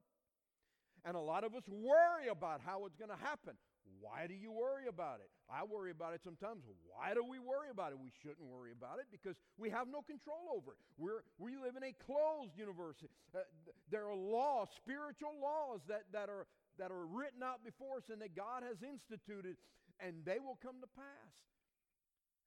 And 1.06 1.18
a 1.18 1.20
lot 1.20 1.44
of 1.44 1.56
us 1.56 1.64
worry 1.68 2.30
about 2.30 2.62
how 2.64 2.86
it's 2.86 2.96
going 2.96 3.10
to 3.10 3.20
happen. 3.26 3.56
Why 4.00 4.28
do 4.28 4.36
you 4.36 4.52
worry 4.52 4.88
about 4.88 5.20
it? 5.24 5.32
I 5.48 5.64
worry 5.64 5.92
about 5.92 6.14
it 6.14 6.22
sometimes. 6.24 6.64
Why 6.88 7.14
do 7.14 7.24
we 7.24 7.40
worry 7.40 7.72
about 7.72 7.92
it? 7.92 8.00
We 8.00 8.12
shouldn't 8.24 8.44
worry 8.44 8.72
about 8.72 9.00
it 9.00 9.08
because 9.12 9.36
we 9.56 9.72
have 9.72 9.88
no 9.88 10.04
control 10.04 10.52
over 10.52 10.76
it. 10.76 10.82
We're, 11.00 11.24
we 11.40 11.56
live 11.56 11.76
in 11.76 11.84
a 11.84 11.96
closed 12.04 12.56
universe. 12.56 13.00
Uh, 13.32 13.44
there 13.92 14.08
are 14.08 14.16
laws, 14.16 14.68
spiritual 14.76 15.36
laws 15.40 15.80
that, 15.88 16.04
that, 16.12 16.28
are, 16.28 16.48
that 16.80 16.92
are 16.92 17.08
written 17.08 17.44
out 17.44 17.64
before 17.64 18.04
us 18.04 18.08
and 18.12 18.20
that 18.20 18.36
God 18.36 18.64
has 18.68 18.80
instituted, 18.84 19.56
and 20.00 20.24
they 20.24 20.40
will 20.40 20.60
come 20.60 20.84
to 20.84 20.90
pass. 20.96 21.34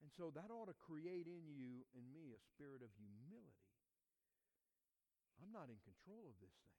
And 0.05 0.13
so 0.15 0.31
that 0.37 0.53
ought 0.53 0.69
to 0.69 0.79
create 0.87 1.27
in 1.27 1.45
you 1.51 1.83
and 1.97 2.05
me 2.13 2.37
a 2.37 2.41
spirit 2.53 2.85
of 2.85 2.93
humility. 3.01 3.67
I'm 5.43 5.53
not 5.53 5.69
in 5.73 5.81
control 5.85 6.31
of 6.31 6.37
this 6.41 6.53
thing. 6.65 6.76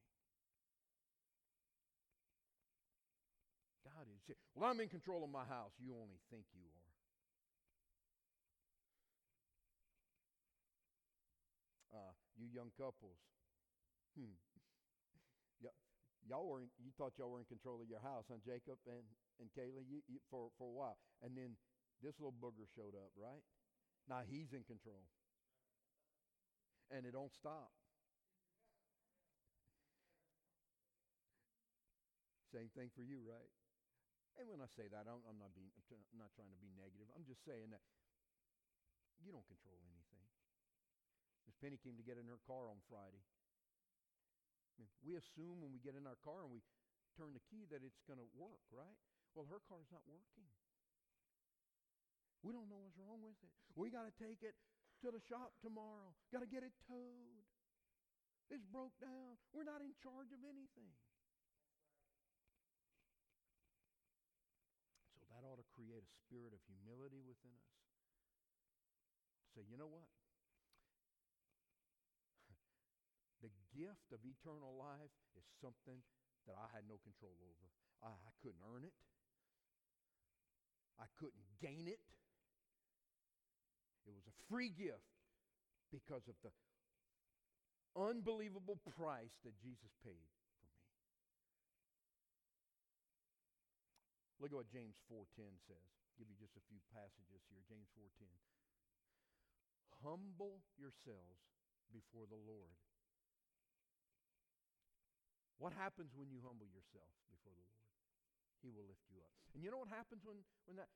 Is. 4.30 4.36
Well, 4.56 4.70
I'm 4.70 4.80
in 4.80 4.90
control 4.90 5.24
of 5.24 5.30
my 5.30 5.46
house. 5.46 5.74
You 5.80 5.96
only 5.96 6.20
think 6.30 6.46
you 6.54 6.62
are. 6.68 6.88
Uh, 11.94 12.14
you 12.36 12.48
young 12.48 12.72
couples, 12.78 13.20
hmm. 14.18 14.34
Y- 15.62 15.70
y'all 16.28 16.48
were 16.48 16.62
in, 16.62 16.70
you 16.80 16.92
thought 16.98 17.14
y'all 17.18 17.32
were 17.32 17.40
in 17.40 17.46
control 17.46 17.82
of 17.82 17.88
your 17.90 18.00
house, 18.02 18.26
huh, 18.30 18.40
Jacob 18.46 18.78
and 18.88 19.06
and 19.40 19.50
Kaylee, 19.54 19.86
you, 19.88 20.02
you, 20.08 20.20
for 20.30 20.50
for 20.58 20.68
a 20.70 20.74
while, 20.74 20.98
and 21.22 21.36
then 21.38 21.58
this 22.02 22.16
little 22.20 22.34
booger 22.34 22.66
showed 22.76 22.96
up, 22.96 23.12
right? 23.18 23.44
Now 24.10 24.22
he's 24.28 24.54
in 24.54 24.64
control, 24.64 25.04
and 26.92 27.06
it 27.06 27.12
don't 27.14 27.34
stop. 27.34 27.72
Same 32.52 32.70
thing 32.76 32.90
for 32.96 33.02
you, 33.02 33.22
right? 33.28 33.50
And 34.38 34.46
when 34.50 34.62
I 34.62 34.70
say 34.70 34.86
that, 34.90 35.10
I'm, 35.10 35.22
I'm 35.26 35.42
not 35.42 35.50
being, 35.58 35.74
I'm, 35.74 36.22
not 36.22 36.30
trying 36.38 36.54
to 36.54 36.60
be 36.62 36.70
negative. 36.78 37.10
I'm 37.18 37.26
just 37.26 37.42
saying 37.42 37.74
that 37.74 37.82
you 39.18 39.34
don't 39.34 39.46
control 39.50 39.82
anything. 39.90 40.26
Miss 41.50 41.58
Penny 41.58 41.82
came 41.82 41.98
to 41.98 42.06
get 42.06 42.22
in 42.22 42.30
her 42.30 42.38
car 42.46 42.70
on 42.70 42.78
Friday. 42.86 43.26
I 44.78 44.86
mean, 44.86 44.92
we 45.02 45.18
assume 45.18 45.58
when 45.66 45.74
we 45.74 45.82
get 45.82 45.98
in 45.98 46.06
our 46.06 46.20
car 46.22 46.46
and 46.46 46.54
we 46.54 46.62
turn 47.18 47.34
the 47.34 47.42
key 47.50 47.66
that 47.74 47.82
it's 47.82 47.98
going 48.06 48.22
to 48.22 48.30
work, 48.38 48.62
right? 48.70 48.98
Well, 49.34 49.50
her 49.50 49.58
car's 49.66 49.90
not 49.90 50.06
working. 50.06 50.46
We 52.46 52.54
don't 52.54 52.70
know 52.70 52.78
what's 52.78 52.98
wrong 53.02 53.26
with 53.26 53.42
it. 53.42 53.50
We 53.74 53.90
got 53.90 54.06
to 54.06 54.14
take 54.22 54.46
it 54.46 54.54
to 55.02 55.10
the 55.10 55.22
shop 55.26 55.58
tomorrow. 55.66 56.14
Got 56.30 56.46
to 56.46 56.50
get 56.50 56.62
it 56.62 56.74
towed. 56.86 57.46
It's 58.54 58.64
broke 58.70 58.94
down. 59.02 59.36
We're 59.52 59.68
not 59.68 59.82
in 59.82 59.92
charge 60.00 60.30
of 60.32 60.42
anything. 60.46 60.94
So 65.18 65.20
that 65.34 65.42
ought 65.44 65.60
to 65.60 65.68
create 65.98 66.06
a 66.06 66.14
spirit 66.30 66.54
of 66.54 66.62
humility 66.70 67.26
within 67.26 67.50
us. 67.58 67.74
Say, 69.58 69.66
you 69.66 69.78
know 69.78 69.90
what? 69.90 70.06
the 73.42 73.50
gift 73.74 74.14
of 74.14 74.22
eternal 74.22 74.78
life 74.78 75.16
is 75.34 75.46
something 75.58 76.06
that 76.46 76.54
I 76.54 76.70
had 76.70 76.86
no 76.86 77.02
control 77.02 77.34
over. 77.42 77.66
I, 78.06 78.14
I 78.14 78.32
couldn't 78.46 78.62
earn 78.62 78.86
it. 78.86 78.94
I 81.02 81.10
couldn't 81.18 81.46
gain 81.58 81.90
it. 81.90 82.02
It 84.06 84.14
was 84.14 84.30
a 84.30 84.36
free 84.50 84.70
gift 84.70 85.18
because 85.90 86.30
of 86.30 86.38
the 86.46 86.54
unbelievable 87.98 88.78
price 88.86 89.34
that 89.42 89.58
Jesus 89.58 89.90
paid 90.06 90.30
Look 94.38 94.54
at 94.54 94.58
what 94.58 94.70
James 94.70 95.02
4:10 95.10 95.58
says. 95.66 95.90
give 96.18 96.30
you 96.30 96.38
just 96.38 96.58
a 96.58 96.64
few 96.66 96.82
passages 96.94 97.46
here. 97.50 97.62
James 97.70 97.90
4:10. 97.94 98.30
Humble 100.02 100.62
yourselves 100.78 101.42
before 101.92 102.26
the 102.26 102.38
Lord. 102.38 102.78
What 105.58 105.74
happens 105.74 106.14
when 106.14 106.30
you 106.30 106.42
humble 106.42 106.70
yourself 106.70 107.10
before 107.30 107.54
the 107.54 107.66
Lord? 107.66 107.86
He 108.62 108.70
will 108.70 108.86
lift 108.86 109.10
you 109.10 109.22
up. 109.22 109.34
And 109.54 109.64
you 109.66 109.74
know 109.74 109.82
what 109.82 109.90
happens 109.90 110.22
when, 110.26 110.46
when 110.66 110.78
that 110.78 110.90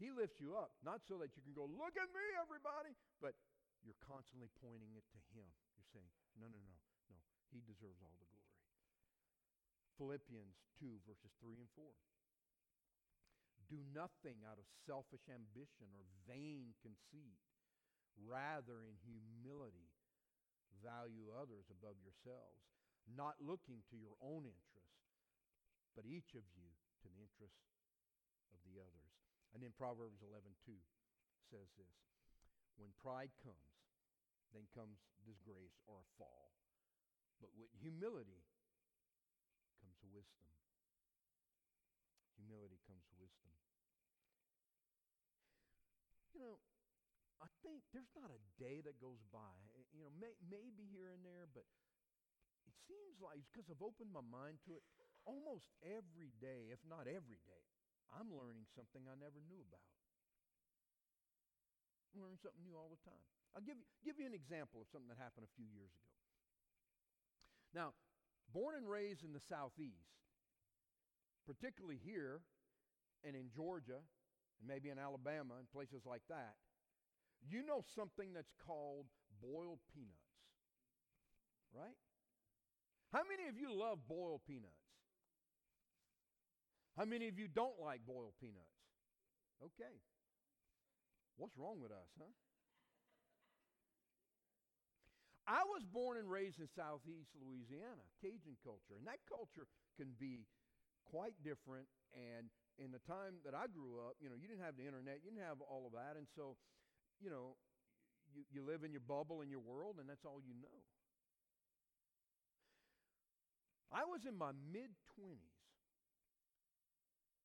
he 0.00 0.08
lifts 0.08 0.40
you 0.40 0.56
up, 0.56 0.72
not 0.80 1.04
so 1.04 1.20
that 1.20 1.36
you 1.36 1.44
can 1.44 1.52
go, 1.52 1.68
look 1.68 1.92
at 2.00 2.08
me, 2.08 2.24
everybody, 2.40 2.96
but 3.20 3.36
you're 3.84 4.00
constantly 4.00 4.48
pointing 4.64 4.96
it 4.96 5.04
to 5.12 5.20
him. 5.36 5.44
You're 5.76 5.92
saying, 5.92 6.08
no, 6.40 6.48
no, 6.48 6.56
no, 6.56 6.76
no. 7.12 7.20
He 7.52 7.60
deserves 7.60 8.00
all 8.00 8.16
the 8.16 8.28
glory. 8.32 8.56
Philippians 10.00 10.56
2, 10.80 11.04
verses 11.04 11.36
3 11.44 11.60
and 11.60 11.68
4. 11.76 11.84
Do 13.70 13.78
nothing 13.94 14.42
out 14.42 14.58
of 14.58 14.66
selfish 14.84 15.30
ambition 15.30 15.94
or 15.94 16.02
vain 16.26 16.74
conceit. 16.82 17.38
Rather, 18.18 18.82
in 18.84 18.98
humility, 19.00 19.94
value 20.82 21.30
others 21.30 21.70
above 21.70 21.96
yourselves, 22.02 22.66
not 23.06 23.38
looking 23.38 23.80
to 23.88 23.96
your 23.96 24.18
own 24.20 24.44
interest, 24.44 25.06
but 25.94 26.04
each 26.04 26.34
of 26.34 26.44
you 26.58 26.68
to 27.00 27.06
the 27.08 27.22
interest 27.22 27.62
of 28.52 28.58
the 28.66 28.82
others. 28.82 29.14
And 29.54 29.62
then 29.62 29.72
Proverbs 29.78 30.20
11:2 30.20 30.76
says 31.48 31.70
this, 31.78 31.96
when 32.76 32.90
pride 32.98 33.30
comes, 33.40 33.74
then 34.50 34.66
comes 34.74 34.98
disgrace 35.24 35.78
or 35.86 36.02
a 36.02 36.10
fall. 36.18 36.52
But 37.40 37.54
with 37.56 37.70
humility 37.80 38.44
comes 39.80 39.96
wisdom. 40.12 40.52
Humility 42.40 42.80
comes 42.88 43.04
wisdom. 43.20 43.52
You 46.32 46.40
know, 46.40 46.56
I 47.40 47.48
think 47.60 47.84
there's 47.92 48.12
not 48.16 48.32
a 48.32 48.40
day 48.56 48.80
that 48.80 48.96
goes 48.96 49.20
by, 49.28 49.52
eh, 49.76 49.84
you 49.92 50.00
know, 50.00 50.12
may, 50.16 50.32
maybe 50.48 50.88
here 50.88 51.12
and 51.12 51.20
there, 51.20 51.44
but 51.52 51.68
it 52.64 52.76
seems 52.88 53.20
like, 53.20 53.44
because 53.52 53.68
I've 53.68 53.84
opened 53.84 54.12
my 54.12 54.24
mind 54.24 54.60
to 54.68 54.76
it, 54.76 54.84
almost 55.28 55.68
every 55.84 56.32
day, 56.40 56.72
if 56.72 56.80
not 56.88 57.04
every 57.04 57.40
day, 57.44 57.64
I'm 58.08 58.32
learning 58.32 58.64
something 58.72 59.04
I 59.04 59.16
never 59.20 59.40
knew 59.44 59.60
about. 59.60 59.84
I'm 62.12 62.24
learning 62.24 62.40
something 62.42 62.64
new 62.64 62.74
all 62.74 62.90
the 62.90 63.02
time. 63.06 63.22
I'll 63.54 63.62
give 63.62 63.78
you, 63.78 63.86
give 64.02 64.18
you 64.18 64.26
an 64.26 64.34
example 64.34 64.82
of 64.82 64.90
something 64.90 65.10
that 65.10 65.18
happened 65.18 65.46
a 65.46 65.54
few 65.58 65.66
years 65.66 65.90
ago. 65.90 66.10
Now, 67.70 67.94
born 68.50 68.74
and 68.74 68.86
raised 68.86 69.22
in 69.22 69.30
the 69.30 69.42
Southeast, 69.42 70.10
particularly 71.46 71.98
here 72.02 72.40
and 73.24 73.36
in 73.36 73.50
Georgia 73.54 74.00
and 74.60 74.68
maybe 74.68 74.90
in 74.90 74.98
Alabama 74.98 75.54
and 75.58 75.70
places 75.70 76.04
like 76.06 76.22
that, 76.28 76.56
you 77.48 77.64
know 77.64 77.82
something 77.96 78.32
that's 78.34 78.52
called 78.66 79.06
boiled 79.40 79.80
peanuts, 79.94 80.36
right? 81.72 81.96
How 83.12 83.22
many 83.26 83.48
of 83.48 83.56
you 83.56 83.72
love 83.72 83.98
boiled 84.06 84.42
peanuts? 84.46 84.84
How 86.96 87.04
many 87.04 87.28
of 87.28 87.38
you 87.38 87.48
don't 87.48 87.80
like 87.80 88.04
boiled 88.06 88.34
peanuts? 88.40 88.76
Okay. 89.64 89.96
What's 91.36 91.56
wrong 91.56 91.80
with 91.80 91.90
us, 91.90 92.12
huh? 92.18 92.28
I 95.48 95.64
was 95.66 95.82
born 95.82 96.18
and 96.18 96.30
raised 96.30 96.60
in 96.60 96.68
southeast 96.76 97.34
Louisiana, 97.34 98.04
Cajun 98.22 98.54
culture, 98.62 98.94
and 98.94 99.06
that 99.08 99.18
culture 99.26 99.66
can 99.96 100.14
be 100.20 100.46
quite 101.08 101.34
different. 101.42 101.88
And 102.12 102.50
in 102.76 102.90
the 102.92 103.02
time 103.06 103.40
that 103.44 103.54
I 103.54 103.68
grew 103.70 104.00
up, 104.00 104.16
you 104.20 104.28
know, 104.28 104.36
you 104.36 104.48
didn't 104.48 104.64
have 104.64 104.76
the 104.76 104.84
internet, 104.84 105.20
you 105.24 105.30
didn't 105.30 105.46
have 105.46 105.60
all 105.60 105.86
of 105.86 105.92
that, 105.92 106.16
and 106.16 106.26
so, 106.36 106.56
you 107.20 107.30
know, 107.30 107.56
you, 108.34 108.42
you 108.50 108.60
live 108.64 108.84
in 108.84 108.90
your 108.90 109.04
bubble 109.04 109.42
in 109.42 109.50
your 109.50 109.60
world, 109.60 109.96
and 109.98 110.08
that's 110.08 110.24
all 110.24 110.40
you 110.40 110.54
know. 110.56 110.80
I 113.92 114.06
was 114.06 114.22
in 114.24 114.38
my 114.38 114.52
mid 114.72 114.90
20s, 115.18 115.60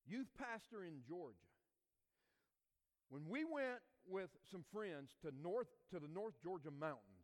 youth 0.06 0.30
pastor 0.38 0.84
in 0.84 1.02
Georgia. 1.06 1.50
When 3.08 3.26
we 3.28 3.44
went 3.44 3.82
with 4.08 4.30
some 4.50 4.64
friends 4.72 5.14
to 5.22 5.30
north 5.42 5.68
to 5.90 5.98
the 5.98 6.08
North 6.08 6.34
Georgia 6.42 6.70
mountains, 6.70 7.15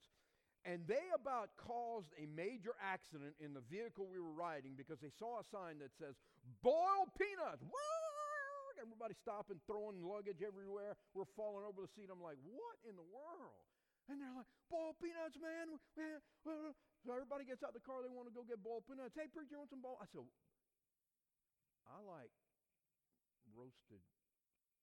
and 0.62 0.87
they 0.87 1.11
about 1.11 1.51
caused 1.59 2.14
a 2.14 2.31
major 2.31 2.79
accident 2.79 3.35
in 3.42 3.51
the 3.51 3.62
vehicle 3.66 4.07
we 4.07 4.22
were 4.22 4.35
riding 4.35 4.79
because 4.79 5.03
they 5.03 5.11
saw 5.18 5.42
a 5.42 5.46
sign 5.51 5.83
that 5.83 5.90
says 5.98 6.14
boiled 6.62 7.11
peanuts. 7.18 7.66
Everybody 8.79 9.14
stopping, 9.14 9.62
throwing 9.70 10.03
luggage 10.03 10.42
everywhere. 10.42 10.98
We're 11.14 11.31
falling 11.38 11.62
over 11.62 11.87
the 11.87 11.90
seat. 11.94 12.11
I'm 12.11 12.22
like, 12.22 12.38
what 12.42 12.75
in 12.83 12.98
the 12.98 13.07
world? 13.14 13.62
And 14.11 14.18
they're 14.18 14.35
like, 14.35 14.51
boiled 14.66 14.98
peanuts, 14.98 15.38
man. 15.38 15.79
So 16.42 17.09
everybody 17.14 17.46
gets 17.46 17.62
out 17.62 17.75
the 17.75 17.83
car. 17.83 18.03
They 18.03 18.11
want 18.11 18.27
to 18.27 18.35
go 18.35 18.42
get 18.42 18.59
boiled 18.59 18.83
peanuts. 18.90 19.14
Hey, 19.14 19.31
preacher, 19.31 19.55
want 19.55 19.70
some 19.70 19.83
boiled? 19.83 20.03
I 20.03 20.11
said, 20.11 20.27
I 21.87 22.03
like 22.03 22.35
roasted 23.55 24.03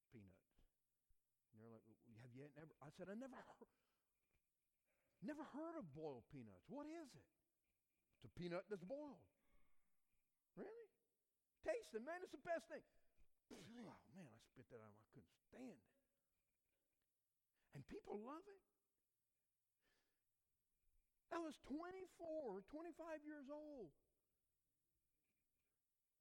peanuts. 0.08 0.48
And 1.52 1.60
they're 1.60 1.72
like, 1.72 1.84
have 2.24 2.32
you 2.32 2.48
never? 2.56 2.72
I 2.80 2.88
said, 2.96 3.12
I 3.12 3.16
never 3.20 3.36
never 5.22 5.44
heard 5.56 5.76
of 5.76 5.88
boiled 5.92 6.24
peanuts. 6.32 6.64
What 6.68 6.88
is 6.88 7.08
it? 7.12 7.30
It's 8.20 8.28
a 8.28 8.32
peanut 8.36 8.68
that's 8.68 8.84
boiled. 8.84 9.24
Really? 10.56 10.88
Taste 11.64 11.92
it, 11.92 12.04
man. 12.04 12.20
It's 12.24 12.32
the 12.32 12.44
best 12.44 12.68
thing. 12.68 12.84
Oh, 13.52 13.64
man, 13.70 14.30
I 14.30 14.38
spit 14.52 14.68
that 14.70 14.80
out. 14.80 14.96
I 14.96 15.06
couldn't 15.12 15.36
stand 15.48 15.76
it. 15.76 15.96
And 17.74 17.80
people 17.86 18.18
love 18.20 18.44
it. 18.44 18.62
I 21.30 21.38
was 21.38 21.54
24, 21.70 22.66
25 22.66 23.22
years 23.22 23.46
old 23.46 23.94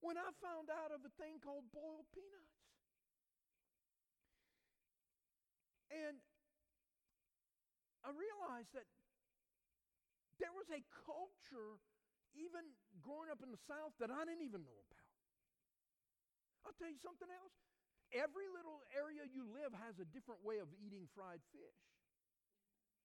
when 0.05 0.15
I 0.15 0.29
found 0.39 0.69
out 0.69 0.93
of 0.93 1.01
a 1.01 1.11
thing 1.17 1.41
called 1.41 1.65
boiled 1.73 2.05
peanuts. 2.13 2.61
And 5.89 6.21
I 8.09 8.11
realized 8.17 8.73
that 8.73 8.89
there 10.41 10.49
was 10.57 10.65
a 10.73 10.81
culture, 11.05 11.77
even 12.33 12.65
growing 13.05 13.29
up 13.29 13.45
in 13.45 13.53
the 13.53 13.61
South, 13.69 13.93
that 14.01 14.09
I 14.09 14.25
didn't 14.25 14.41
even 14.49 14.65
know 14.65 14.79
about. 14.89 15.13
I'll 16.65 16.73
tell 16.81 16.89
you 16.89 16.97
something 17.05 17.29
else. 17.29 17.53
Every 18.09 18.49
little 18.49 18.81
area 18.97 19.29
you 19.29 19.45
live 19.53 19.69
has 19.77 20.01
a 20.01 20.09
different 20.09 20.41
way 20.41 20.57
of 20.57 20.73
eating 20.81 21.05
fried 21.13 21.45
fish. 21.53 21.81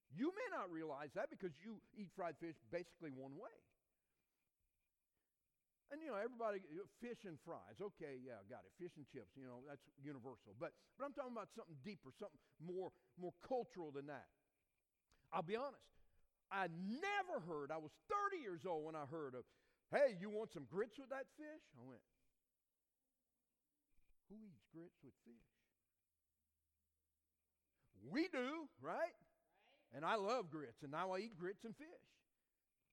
You 0.09 0.33
may 0.33 0.49
not 0.57 0.73
realize 0.73 1.13
that 1.13 1.29
because 1.29 1.53
you 1.61 1.85
eat 1.93 2.09
fried 2.17 2.41
fish 2.41 2.57
basically 2.73 3.13
one 3.13 3.37
way. 3.37 3.53
And 5.93 6.01
you 6.01 6.09
know, 6.09 6.17
everybody 6.17 6.65
fish 7.05 7.29
and 7.29 7.37
fries. 7.45 7.77
Okay, 7.77 8.17
yeah, 8.25 8.41
got 8.49 8.65
it. 8.65 8.73
Fish 8.81 8.97
and 8.97 9.05
chips, 9.13 9.37
you 9.37 9.45
know, 9.45 9.61
that's 9.69 9.85
universal. 10.01 10.57
But 10.57 10.73
but 10.97 11.05
I'm 11.05 11.13
talking 11.13 11.37
about 11.37 11.53
something 11.53 11.77
deeper, 11.85 12.09
something 12.17 12.41
more 12.57 12.89
more 13.21 13.37
cultural 13.45 13.93
than 13.93 14.09
that. 14.09 14.33
I'll 15.35 15.43
be 15.43 15.57
honest. 15.57 15.83
I 16.53 16.71
never 16.71 17.43
heard, 17.43 17.75
I 17.75 17.79
was 17.83 17.91
30 18.07 18.39
years 18.41 18.63
old 18.63 18.87
when 18.87 18.95
I 18.95 19.11
heard 19.11 19.35
of, 19.35 19.43
hey, 19.91 20.15
you 20.21 20.31
want 20.31 20.55
some 20.55 20.71
grits 20.71 20.95
with 20.97 21.11
that 21.11 21.27
fish? 21.35 21.65
I 21.75 21.83
went, 21.83 22.01
who 24.31 24.39
eats 24.47 24.63
grits 24.71 25.03
with 25.03 25.13
fish? 25.27 25.51
We 28.07 28.29
do, 28.31 28.71
right? 28.79 29.19
And 29.91 30.05
I 30.05 30.15
love 30.15 30.51
grits, 30.51 30.83
and 30.83 30.93
now 30.93 31.11
I 31.13 31.27
eat 31.27 31.37
grits 31.37 31.65
and 31.65 31.75
fish. 31.75 32.07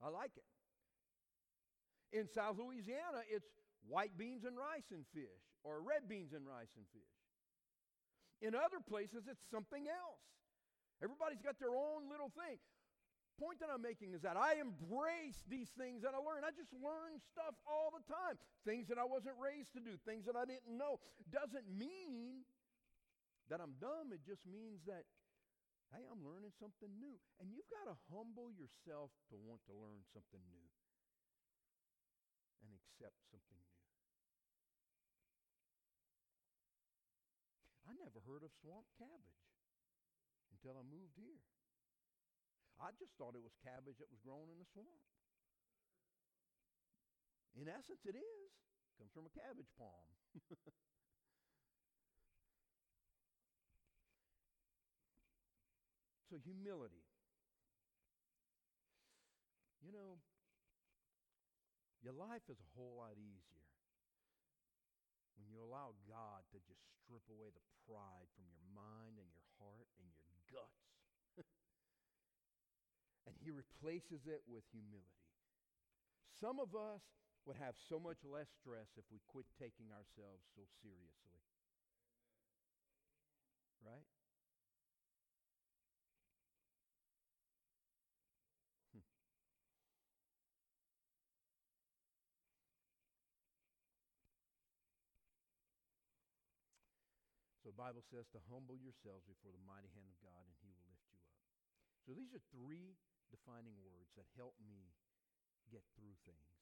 I 0.01 0.09
like 0.09 0.31
it. 0.33 0.49
In 2.17 2.27
South 2.27 2.57
Louisiana, 2.57 3.21
it's 3.29 3.47
white 3.87 4.17
beans 4.17 4.43
and 4.43 4.57
rice 4.57 4.89
and 4.89 5.05
fish, 5.13 5.45
or 5.63 5.81
red 5.81 6.09
beans 6.09 6.33
and 6.33 6.47
rice 6.47 6.73
and 6.75 6.85
fish. 6.89 7.15
In 8.41 8.55
other 8.55 8.81
places, 8.81 9.29
it's 9.29 9.45
something 9.51 9.85
else. 9.85 10.25
Everybody's 11.01 11.41
got 11.41 11.57
their 11.57 11.73
own 11.73 12.07
little 12.07 12.29
thing. 12.33 12.61
Point 13.41 13.57
that 13.65 13.73
I'm 13.73 13.81
making 13.81 14.13
is 14.13 14.21
that 14.21 14.37
I 14.37 14.61
embrace 14.61 15.41
these 15.49 15.73
things 15.73 16.05
that 16.05 16.13
I 16.13 16.21
learn. 16.21 16.45
I 16.45 16.53
just 16.53 16.69
learn 16.77 17.17
stuff 17.33 17.57
all 17.65 17.89
the 17.89 18.05
time. 18.05 18.37
Things 18.69 18.85
that 18.93 19.01
I 19.01 19.05
wasn't 19.05 19.33
raised 19.41 19.73
to 19.73 19.81
do, 19.81 19.97
things 20.05 20.29
that 20.29 20.37
I 20.37 20.45
didn't 20.45 20.69
know. 20.69 21.01
Doesn't 21.33 21.65
mean 21.65 22.45
that 23.49 23.57
I'm 23.57 23.73
dumb. 23.81 24.13
It 24.13 24.21
just 24.21 24.45
means 24.45 24.85
that 24.85 25.09
Hey, 25.91 26.07
I'm 26.07 26.23
learning 26.23 26.55
something 26.55 26.87
new. 27.03 27.19
And 27.43 27.51
you've 27.51 27.67
got 27.67 27.91
to 27.91 27.99
humble 28.15 28.47
yourself 28.55 29.11
to 29.27 29.35
want 29.35 29.59
to 29.67 29.75
learn 29.75 30.07
something 30.15 30.39
new 30.47 30.67
and 32.63 32.71
accept 32.71 33.19
something 33.27 33.59
new. 33.59 33.83
I 37.83 37.91
never 37.99 38.23
heard 38.23 38.47
of 38.47 38.55
swamp 38.63 38.87
cabbage 38.95 39.50
until 40.61 40.77
I 40.77 40.85
moved 40.85 41.17
here. 41.17 41.41
I 42.77 42.93
just 43.01 43.17
thought 43.17 43.33
it 43.33 43.41
was 43.41 43.57
cabbage 43.65 43.97
that 43.97 44.13
was 44.13 44.21
grown 44.21 44.45
in 44.53 44.61
the 44.61 44.69
swamp. 44.69 45.01
In 47.57 47.65
essence, 47.65 48.05
it 48.05 48.13
is. 48.13 48.49
Comes 49.01 49.09
from 49.09 49.25
a 49.25 49.33
cabbage 49.33 49.73
palm. 49.73 50.05
So, 56.31 56.39
humility. 56.47 57.03
You 59.83 59.91
know, 59.91 60.15
your 61.99 62.15
life 62.15 62.47
is 62.47 62.55
a 62.55 62.69
whole 62.71 63.03
lot 63.03 63.19
easier 63.19 63.67
when 65.35 65.51
you 65.51 65.59
allow 65.59 65.91
God 66.07 66.47
to 66.55 66.63
just 66.63 66.79
strip 67.03 67.27
away 67.27 67.51
the 67.51 67.59
pride 67.83 68.31
from 68.31 68.47
your 68.47 68.63
mind 68.71 69.19
and 69.19 69.27
your 69.27 69.43
heart 69.59 69.91
and 69.99 70.07
your 70.07 70.30
guts. 70.51 70.83
and 73.25 73.35
He 73.39 73.49
replaces 73.49 74.27
it 74.27 74.43
with 74.45 74.63
humility. 74.71 75.25
Some 76.39 76.59
of 76.59 76.75
us 76.75 77.01
would 77.45 77.57
have 77.57 77.73
so 77.89 77.97
much 77.97 78.21
less 78.27 78.49
stress 78.61 78.93
if 78.97 79.05
we 79.09 79.17
quit 79.25 79.45
taking 79.57 79.89
ourselves 79.89 80.45
so 80.53 80.61
seriously. 80.83 81.41
Right? 83.81 84.05
Bible 97.81 98.05
says 98.13 98.29
to 98.29 98.39
humble 98.53 98.77
yourselves 98.77 99.25
before 99.25 99.49
the 99.49 99.65
mighty 99.65 99.89
hand 99.97 100.05
of 100.05 100.13
God 100.21 100.45
and 100.45 100.53
he 100.61 100.69
will 100.69 100.85
lift 100.85 101.01
you 101.09 101.17
up. 101.17 101.33
So 102.05 102.13
these 102.13 102.29
are 102.29 102.43
three 102.53 102.93
defining 103.33 103.73
words 103.81 104.13
that 104.13 104.29
help 104.37 104.53
me 104.61 104.93
get 105.73 105.81
through 105.97 106.13
things. 106.21 106.61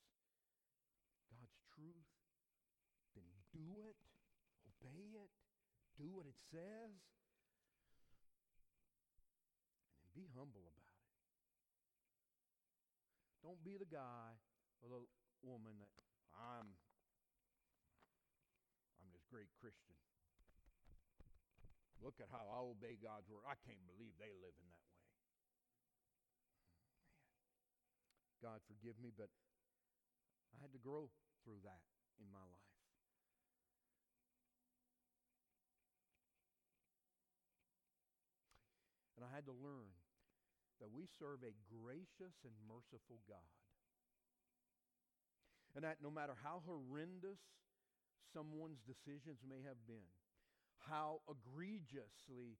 God's 1.27 1.59
truth, 1.75 2.07
then 3.19 3.27
do 3.51 3.83
it, 3.83 3.99
obey 4.63 5.11
it, 5.19 5.27
do 5.99 6.07
what 6.15 6.23
it 6.23 6.39
says, 6.55 6.95
and 9.91 9.99
then 9.99 10.15
be 10.15 10.31
humble 10.31 10.71
about 10.71 10.95
it. 11.03 11.11
Don't 13.43 13.59
be 13.59 13.75
the 13.75 13.91
guy 13.91 14.39
or 14.79 14.87
the 14.87 15.03
woman 15.43 15.83
that 15.83 15.91
I'm 16.31 16.79
I'm 19.03 19.11
this 19.11 19.27
great 19.27 19.51
Christian. 19.59 19.88
Look 21.99 22.23
at 22.23 22.31
how 22.31 22.47
I 22.47 22.63
obey 22.63 22.95
God's 22.95 23.27
word. 23.27 23.43
I 23.43 23.59
can't 23.67 23.83
believe 23.83 24.15
they 24.15 24.31
live 24.31 24.55
in 24.55 24.67
that 24.71 24.87
way. 24.87 25.03
Man. 25.03 25.19
God 28.39 28.59
forgive 28.71 28.95
me, 29.03 29.11
but 29.11 29.27
I 30.55 30.57
had 30.63 30.71
to 30.71 30.79
grow 30.79 31.11
through 31.43 31.59
that 31.67 31.83
in 32.23 32.31
my 32.31 32.43
life. 32.43 32.79
And 39.19 39.27
I 39.27 39.35
had 39.35 39.43
to 39.51 39.55
learn 39.59 39.91
that 40.79 40.87
we 40.87 41.03
serve 41.19 41.43
a 41.43 41.51
gracious 41.67 42.39
and 42.47 42.55
merciful 42.63 43.19
God. 43.27 43.51
And 45.75 45.83
that 45.83 45.99
no 45.99 46.07
matter 46.07 46.39
how 46.39 46.63
horrendous 46.63 47.43
someone's 48.31 48.79
decisions 48.87 49.43
may 49.43 49.59
have 49.67 49.83
been, 49.83 50.07
how 50.87 51.21
egregiously 51.29 52.57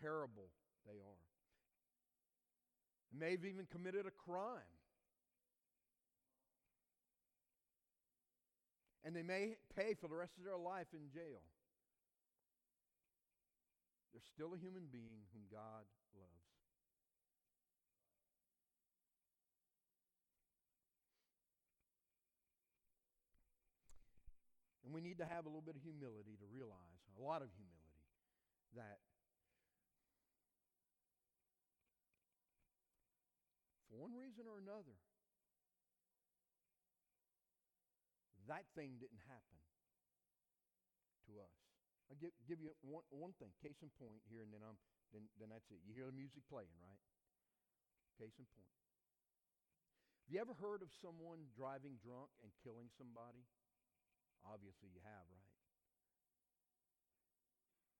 terrible 0.00 0.50
they 0.86 0.98
are. 0.98 1.26
They 3.12 3.24
may 3.24 3.30
have 3.32 3.44
even 3.44 3.66
committed 3.70 4.06
a 4.06 4.10
crime. 4.10 4.74
And 9.04 9.14
they 9.14 9.22
may 9.22 9.56
pay 9.76 9.94
for 9.94 10.08
the 10.08 10.16
rest 10.16 10.36
of 10.36 10.44
their 10.44 10.58
life 10.58 10.88
in 10.92 11.08
jail. 11.14 11.46
They're 14.12 14.32
still 14.34 14.54
a 14.54 14.58
human 14.58 14.88
being 14.90 15.28
whom 15.32 15.42
God 15.52 15.86
loves. 16.18 16.55
We 24.96 25.04
need 25.04 25.20
to 25.20 25.28
have 25.28 25.44
a 25.44 25.52
little 25.52 25.60
bit 25.60 25.76
of 25.76 25.84
humility 25.84 26.40
to 26.40 26.48
realize, 26.48 27.04
a 27.12 27.20
lot 27.20 27.44
of 27.44 27.52
humility, 27.52 28.00
that 28.72 29.04
for 33.92 34.00
one 34.00 34.16
reason 34.16 34.48
or 34.48 34.56
another, 34.56 34.96
that 38.48 38.64
thing 38.72 38.96
didn't 38.96 39.20
happen 39.28 39.60
to 41.28 41.44
us. 41.44 41.56
I'll 42.08 42.16
give, 42.16 42.32
give 42.48 42.64
you 42.64 42.72
one, 42.80 43.04
one 43.12 43.36
thing, 43.36 43.52
case 43.60 43.84
in 43.84 43.92
point 44.00 44.24
here, 44.32 44.40
and 44.40 44.48
then, 44.48 44.64
I'm, 44.64 44.80
then, 45.12 45.28
then 45.36 45.52
that's 45.52 45.68
it. 45.68 45.84
You 45.84 45.92
hear 45.92 46.08
the 46.08 46.16
music 46.16 46.40
playing, 46.48 46.72
right? 46.80 47.00
Case 48.16 48.40
in 48.40 48.48
point. 48.48 48.72
Have 50.24 50.32
you 50.32 50.40
ever 50.40 50.56
heard 50.56 50.80
of 50.80 50.88
someone 51.04 51.52
driving 51.52 52.00
drunk 52.00 52.32
and 52.40 52.48
killing 52.64 52.88
somebody? 52.96 53.44
Obviously, 54.46 54.88
you 54.94 55.02
have, 55.02 55.26
right? 55.28 55.46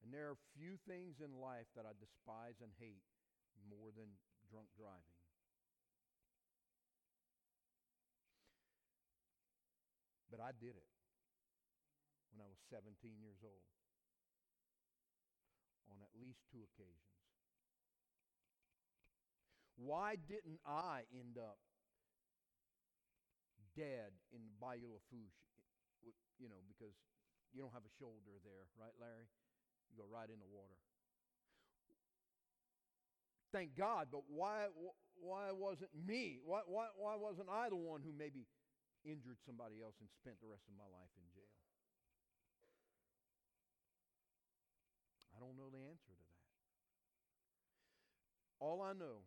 And 0.07 0.15
there 0.15 0.31
are 0.31 0.39
few 0.55 0.79
things 0.87 1.19
in 1.19 1.43
life 1.43 1.67
that 1.75 1.83
I 1.83 1.91
despise 1.99 2.63
and 2.63 2.71
hate 2.79 3.03
more 3.67 3.91
than 3.91 4.07
drunk 4.47 4.71
driving. 4.79 5.19
But 10.31 10.39
I 10.39 10.55
did 10.55 10.79
it 10.79 10.91
when 12.31 12.39
I 12.39 12.47
was 12.47 12.63
17 12.71 12.95
years 13.19 13.43
old 13.43 13.67
on 15.91 15.99
at 16.03 16.13
least 16.15 16.47
two 16.53 16.63
occasions. 16.63 17.19
Why 19.75 20.17
didn't 20.17 20.63
I 20.63 21.03
end 21.11 21.35
up 21.35 21.59
dead 23.75 24.15
in 24.33 24.41
the 24.47 24.55
Bayou 24.57 24.89
Lafourche 24.95 25.46
you 26.39 26.49
know, 26.49 26.61
because 26.69 26.95
you 27.55 27.65
don't 27.65 27.73
have 27.73 27.87
a 27.89 27.95
shoulder 27.97 28.37
there, 28.45 28.69
right, 28.77 28.93
Larry? 29.01 29.27
You 29.89 29.97
go 29.97 30.07
right 30.11 30.29
in 30.29 30.37
the 30.37 30.51
water. 30.51 30.77
Thank 33.55 33.79
God, 33.79 34.09
but 34.13 34.27
why, 34.29 34.69
why 35.17 35.55
wasn't 35.55 35.89
me? 35.95 36.43
Why, 36.45 36.61
why, 36.67 36.93
why 36.99 37.17
wasn't 37.17 37.49
I 37.49 37.71
the 37.71 37.79
one 37.79 38.03
who 38.05 38.13
maybe 38.13 38.45
injured 39.07 39.39
somebody 39.47 39.81
else 39.81 39.97
and 40.03 40.11
spent 40.21 40.37
the 40.43 40.51
rest 40.51 40.67
of 40.69 40.75
my 40.77 40.85
life 40.91 41.09
in 41.17 41.25
jail? 41.33 41.55
I 45.33 45.41
don't 45.41 45.57
know 45.57 45.71
the 45.73 45.81
answer 45.89 46.13
to 46.13 46.17
that. 46.21 46.37
All 48.61 48.83
I 48.83 48.93
know 48.93 49.25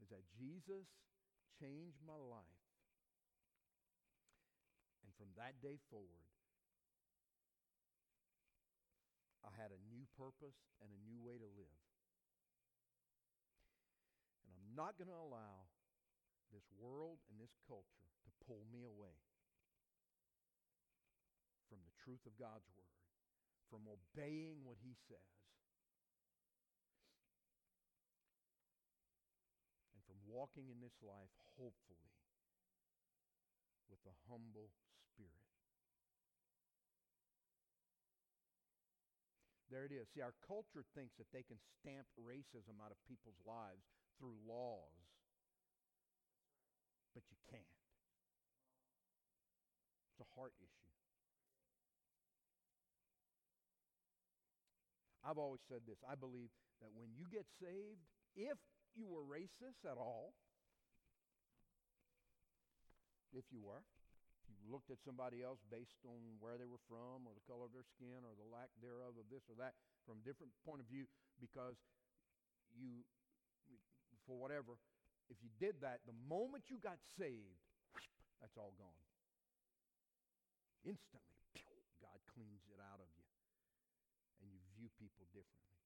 is 0.00 0.08
that 0.08 0.24
Jesus 0.36 0.88
changed 1.60 2.00
my 2.06 2.16
life 2.16 2.59
from 5.20 5.36
that 5.36 5.60
day 5.60 5.76
forward, 5.92 6.24
I 9.44 9.52
had 9.52 9.68
a 9.68 9.80
new 9.92 10.08
purpose 10.16 10.56
and 10.80 10.88
a 10.88 11.00
new 11.04 11.20
way 11.20 11.36
to 11.36 11.44
live. 11.44 11.80
And 14.48 14.56
I'm 14.56 14.72
not 14.72 14.96
going 14.96 15.12
to 15.12 15.20
allow 15.20 15.68
this 16.48 16.64
world 16.80 17.20
and 17.28 17.36
this 17.36 17.52
culture 17.68 18.08
to 18.24 18.30
pull 18.48 18.64
me 18.72 18.88
away 18.88 19.12
from 21.68 21.84
the 21.84 21.92
truth 22.00 22.24
of 22.24 22.40
God's 22.40 22.64
Word, 22.72 22.96
from 23.68 23.84
obeying 23.92 24.64
what 24.64 24.80
He 24.80 24.96
says, 25.04 25.36
and 29.92 30.00
from 30.08 30.16
walking 30.24 30.72
in 30.72 30.80
this 30.80 30.96
life 31.04 31.30
hopefully 31.60 32.08
with 33.92 34.00
a 34.08 34.16
humble 34.26 34.72
spirit. 35.20 35.50
There 39.70 39.86
it 39.86 39.94
is. 39.94 40.10
See, 40.10 40.20
our 40.20 40.34
culture 40.42 40.82
thinks 40.98 41.14
that 41.22 41.30
they 41.30 41.46
can 41.46 41.62
stamp 41.78 42.10
racism 42.18 42.82
out 42.82 42.90
of 42.90 42.98
people's 43.06 43.38
lives 43.46 43.86
through 44.18 44.34
laws, 44.42 44.98
but 47.14 47.22
you 47.30 47.38
can't. 47.46 47.78
It's 50.10 50.26
a 50.26 50.30
heart 50.34 50.52
issue. 50.58 50.90
I've 55.22 55.38
always 55.38 55.62
said 55.68 55.86
this. 55.86 56.02
I 56.02 56.18
believe 56.18 56.50
that 56.82 56.90
when 56.90 57.14
you 57.14 57.22
get 57.30 57.46
saved, 57.62 58.02
if 58.34 58.58
you 58.96 59.06
were 59.06 59.22
racist 59.22 59.86
at 59.86 59.96
all, 59.96 60.34
if 63.32 63.44
you 63.52 63.62
were. 63.62 63.86
You 64.58 64.72
looked 64.72 64.90
at 64.90 64.98
somebody 65.02 65.44
else 65.44 65.62
based 65.70 66.02
on 66.02 66.18
where 66.42 66.58
they 66.58 66.66
were 66.66 66.82
from 66.90 67.26
or 67.28 67.32
the 67.36 67.46
color 67.46 67.68
of 67.68 67.72
their 67.74 67.86
skin 67.86 68.26
or 68.26 68.34
the 68.34 68.48
lack 68.50 68.70
thereof 68.82 69.14
of 69.14 69.26
this 69.30 69.46
or 69.46 69.56
that 69.62 69.78
from 70.02 70.18
a 70.18 70.24
different 70.26 70.50
point 70.66 70.82
of 70.82 70.86
view 70.90 71.06
because 71.38 71.78
you, 72.74 73.06
for 74.26 74.34
whatever, 74.34 74.78
if 75.30 75.38
you 75.42 75.50
did 75.62 75.78
that, 75.86 76.02
the 76.06 76.16
moment 76.26 76.66
you 76.66 76.82
got 76.82 76.98
saved, 77.18 77.62
that's 78.42 78.58
all 78.58 78.74
gone. 78.74 79.02
Instantly, 80.82 81.38
God 82.02 82.18
cleans 82.34 82.66
it 82.72 82.80
out 82.80 82.98
of 82.98 83.08
you 83.14 83.26
and 84.42 84.48
you 84.50 84.58
view 84.74 84.88
people 84.98 85.28
differently. 85.30 85.78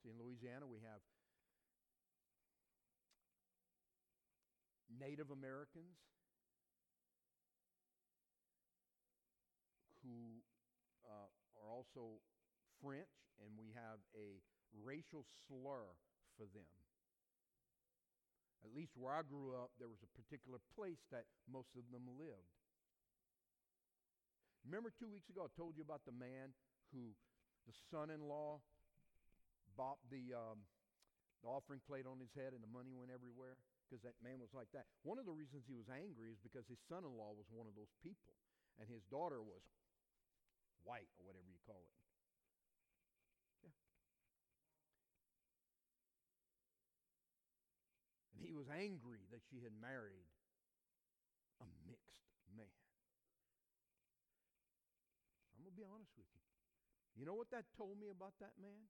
See, 0.00 0.08
in 0.08 0.16
Louisiana, 0.16 0.64
we 0.64 0.80
have 0.86 1.02
Native 4.88 5.30
Americans 5.30 5.98
who 10.02 10.40
uh, 11.04 11.28
are 11.60 11.69
also 11.80 12.20
French, 12.84 13.08
and 13.40 13.56
we 13.56 13.72
have 13.72 13.96
a 14.12 14.36
racial 14.84 15.24
slur 15.48 15.96
for 16.36 16.44
them. 16.52 16.68
At 18.60 18.76
least 18.76 18.92
where 19.00 19.16
I 19.16 19.24
grew 19.24 19.56
up, 19.56 19.72
there 19.80 19.88
was 19.88 20.04
a 20.04 20.10
particular 20.12 20.60
place 20.76 21.00
that 21.08 21.24
most 21.48 21.72
of 21.80 21.88
them 21.88 22.04
lived. 22.20 22.52
Remember 24.68 24.92
two 24.92 25.08
weeks 25.08 25.32
ago, 25.32 25.48
I 25.48 25.52
told 25.56 25.80
you 25.80 25.84
about 25.84 26.04
the 26.04 26.12
man 26.12 26.52
who, 26.92 27.16
the 27.64 27.72
son 27.88 28.12
in 28.12 28.20
law, 28.20 28.60
bopped 29.72 30.04
the, 30.12 30.36
um, 30.36 30.68
the 31.40 31.48
offering 31.48 31.80
plate 31.88 32.04
on 32.04 32.20
his 32.20 32.36
head 32.36 32.52
and 32.52 32.60
the 32.60 32.68
money 32.68 32.92
went 32.92 33.08
everywhere? 33.08 33.56
Because 33.88 34.04
that 34.04 34.20
man 34.20 34.36
was 34.36 34.52
like 34.52 34.68
that. 34.76 34.84
One 35.00 35.16
of 35.16 35.24
the 35.24 35.32
reasons 35.32 35.64
he 35.64 35.72
was 35.72 35.88
angry 35.88 36.28
is 36.28 36.36
because 36.44 36.68
his 36.68 36.84
son 36.84 37.08
in 37.08 37.16
law 37.16 37.32
was 37.32 37.48
one 37.48 37.64
of 37.64 37.72
those 37.72 37.96
people, 38.04 38.36
and 38.76 38.84
his 38.92 39.00
daughter 39.08 39.40
was 39.40 39.64
white 40.84 41.08
or 41.20 41.26
whatever 41.28 41.46
you 41.48 41.60
call 41.66 41.80
it. 41.80 41.96
Yeah. 43.64 43.74
And 48.36 48.44
he 48.44 48.52
was 48.56 48.68
angry 48.72 49.28
that 49.30 49.44
she 49.50 49.60
had 49.60 49.76
married 49.76 50.28
a 51.60 51.66
mixed 51.84 52.24
man. 52.56 52.72
I'm 55.52 55.60
going 55.60 55.72
to 55.72 55.76
be 55.76 55.84
honest 55.84 56.16
with 56.16 56.28
you. 56.32 56.40
You 57.20 57.28
know 57.28 57.36
what 57.36 57.52
that 57.52 57.68
told 57.76 58.00
me 58.00 58.08
about 58.08 58.32
that 58.40 58.56
man? 58.56 58.88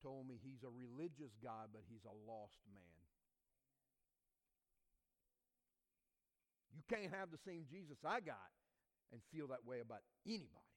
Told 0.00 0.24
me 0.24 0.38
he's 0.40 0.62
a 0.62 0.72
religious 0.72 1.36
guy, 1.42 1.68
but 1.68 1.82
he's 1.90 2.06
a 2.08 2.16
lost 2.24 2.62
man. 2.72 2.96
You 6.72 6.80
can't 6.88 7.12
have 7.12 7.34
the 7.34 7.42
same 7.42 7.66
Jesus 7.68 7.98
I 8.06 8.22
got 8.22 8.48
and 9.12 9.20
feel 9.32 9.48
that 9.48 9.64
way 9.64 9.80
about 9.80 10.04
anybody. 10.26 10.72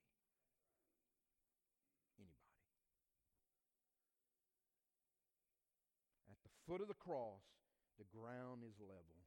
Anybody. 2.15 2.47
At 6.31 6.39
the 6.43 6.53
foot 6.67 6.79
of 6.79 6.87
the 6.87 6.99
cross, 6.99 7.43
the 7.99 8.07
ground 8.09 8.63
is 8.63 8.79
level. 8.79 9.19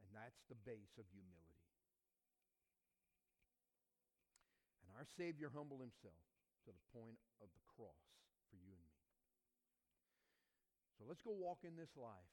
And 0.00 0.08
that's 0.16 0.42
the 0.48 0.58
base 0.64 0.96
of 0.96 1.04
humility. 1.12 1.60
And 4.82 4.96
our 4.96 5.08
Savior 5.16 5.52
humbled 5.52 5.80
himself 5.80 6.24
to 6.64 6.70
the 6.72 6.84
point 6.92 7.20
of 7.40 7.48
the 7.52 7.64
cross 7.76 8.06
for 8.48 8.56
you 8.56 8.72
and 8.72 8.86
me. 8.86 9.02
So 10.98 11.08
let's 11.08 11.22
go 11.22 11.34
walk 11.34 11.66
in 11.66 11.74
this 11.74 11.90
life 11.98 12.32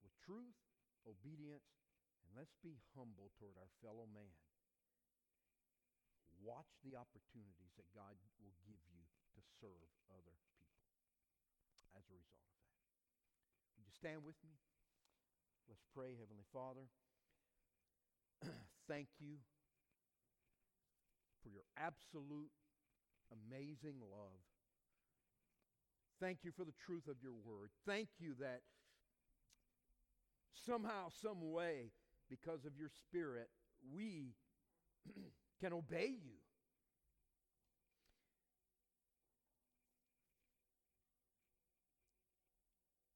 with 0.00 0.12
truth, 0.24 0.56
obedience, 1.04 1.83
let's 2.34 2.58
be 2.60 2.76
humble 2.98 3.30
toward 3.38 3.54
our 3.56 3.70
fellow 3.80 4.10
man. 4.10 4.34
Watch 6.42 6.68
the 6.84 6.98
opportunities 6.98 7.72
that 7.78 7.88
God 7.94 8.18
will 8.42 8.58
give 8.66 8.82
you 8.90 9.06
to 9.38 9.40
serve 9.62 9.88
other 10.12 10.36
people 10.50 10.82
as 11.96 12.04
a 12.10 12.18
result 12.18 12.52
of 12.52 12.66
that. 12.68 12.84
Would 13.78 13.86
you 13.88 13.96
stand 13.96 14.26
with 14.26 14.36
me? 14.44 14.58
Let's 15.70 15.86
pray, 15.96 16.18
Heavenly 16.18 16.44
Father. 16.52 16.84
Thank 18.90 19.08
you 19.16 19.40
for 21.40 21.48
your 21.48 21.64
absolute 21.78 22.52
amazing 23.32 24.02
love. 24.04 24.42
Thank 26.20 26.44
you 26.44 26.52
for 26.52 26.64
the 26.64 26.76
truth 26.84 27.08
of 27.08 27.16
your 27.22 27.36
word. 27.40 27.70
Thank 27.86 28.08
you 28.18 28.34
that 28.40 28.60
somehow, 30.64 31.08
some 31.10 31.52
way, 31.52 31.90
because 32.28 32.64
of 32.64 32.76
your 32.78 32.88
spirit, 32.88 33.48
we 33.92 34.34
can 35.60 35.72
obey 35.72 36.08
you. 36.08 36.38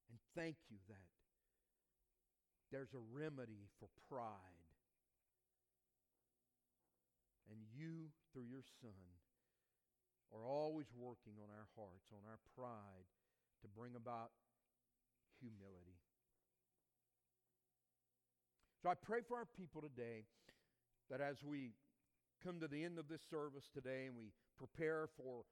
And 0.09 0.19
thank 0.35 0.55
you 0.69 0.77
that 0.87 1.09
there's 2.71 2.93
a 2.93 3.03
remedy 3.13 3.67
for 3.79 3.89
pride. 4.09 4.27
And 7.49 7.57
you, 7.73 8.13
through 8.31 8.45
your 8.45 8.63
Son, 8.81 8.93
are 10.29 10.45
always 10.45 10.85
working 10.93 11.33
on 11.41 11.49
our 11.49 11.65
hearts, 11.73 12.05
on 12.13 12.21
our 12.29 12.37
pride, 12.53 13.09
to 13.61 13.67
bring 13.67 13.95
about 13.95 14.29
humility. 15.41 15.98
So 18.81 18.89
I 18.89 18.93
pray 18.93 19.19
for 19.27 19.37
our 19.37 19.47
people 19.57 19.81
today 19.81 20.23
that 21.09 21.19
as 21.19 21.43
we 21.43 21.73
come 22.43 22.59
to 22.61 22.67
the 22.67 22.83
end 22.83 22.97
of 22.97 23.07
this 23.09 23.21
service 23.29 23.69
today 23.73 24.05
and 24.07 24.15
we 24.15 24.31
prepare 24.57 25.09
for 25.17 25.43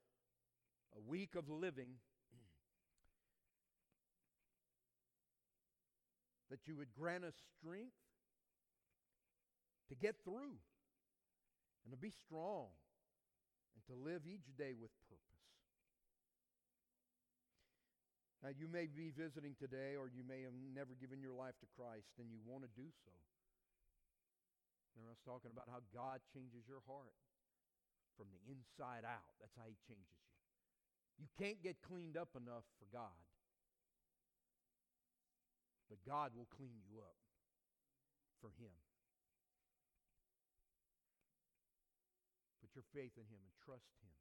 a 0.96 1.02
week 1.10 1.36
of 1.36 1.50
living, 1.50 1.90
that 6.50 6.60
you 6.68 6.78
would 6.78 6.94
grant 6.98 7.26
us 7.26 7.34
strength 7.60 7.92
to 9.90 9.96
get 9.96 10.16
through 10.24 10.56
and 11.84 11.92
to 11.92 11.98
be 11.98 12.14
strong 12.26 12.68
and 13.76 13.84
to 13.88 13.96
live 14.10 14.22
each 14.26 14.56
day 14.58 14.74
with 14.80 14.92
purpose. 15.10 15.37
Now, 18.46 18.54
you 18.54 18.70
may 18.70 18.86
be 18.86 19.10
visiting 19.10 19.58
today, 19.58 19.98
or 19.98 20.06
you 20.06 20.22
may 20.22 20.46
have 20.46 20.54
never 20.54 20.94
given 20.94 21.18
your 21.26 21.34
life 21.34 21.58
to 21.66 21.68
Christ, 21.74 22.14
and 22.22 22.30
you 22.30 22.38
want 22.46 22.62
to 22.62 22.72
do 22.78 22.86
so. 23.02 23.14
Remember, 24.94 25.10
I 25.10 25.18
was 25.18 25.26
talking 25.26 25.50
about 25.50 25.66
how 25.70 25.82
God 25.90 26.22
changes 26.34 26.66
your 26.70 26.86
heart 26.86 27.18
from 28.14 28.30
the 28.34 28.42
inside 28.50 29.06
out. 29.06 29.34
That's 29.42 29.54
how 29.58 29.66
He 29.66 29.78
changes 29.90 30.22
you. 30.22 31.26
You 31.26 31.30
can't 31.38 31.58
get 31.66 31.82
cleaned 31.82 32.14
up 32.14 32.34
enough 32.38 32.66
for 32.78 32.86
God, 32.94 33.26
but 35.90 35.98
God 36.06 36.38
will 36.38 36.50
clean 36.54 36.78
you 36.86 37.02
up 37.02 37.18
for 38.38 38.54
Him. 38.62 38.74
Put 42.62 42.70
your 42.78 42.86
faith 42.94 43.18
in 43.18 43.26
Him 43.26 43.42
and 43.42 43.54
trust 43.66 43.90
Him. 44.06 44.14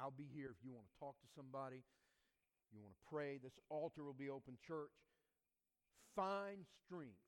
I'll 0.00 0.16
be 0.16 0.28
here 0.32 0.48
if 0.48 0.60
you 0.64 0.72
want 0.72 0.88
to 0.88 0.96
talk 0.96 1.20
to 1.20 1.28
somebody, 1.36 1.84
you 2.72 2.80
want 2.82 2.94
to 2.94 3.04
pray. 3.08 3.38
This 3.38 3.56
altar 3.68 4.04
will 4.04 4.16
be 4.16 4.28
open, 4.28 4.58
church. 4.66 4.94
Find 6.16 6.66
strength 6.84 7.22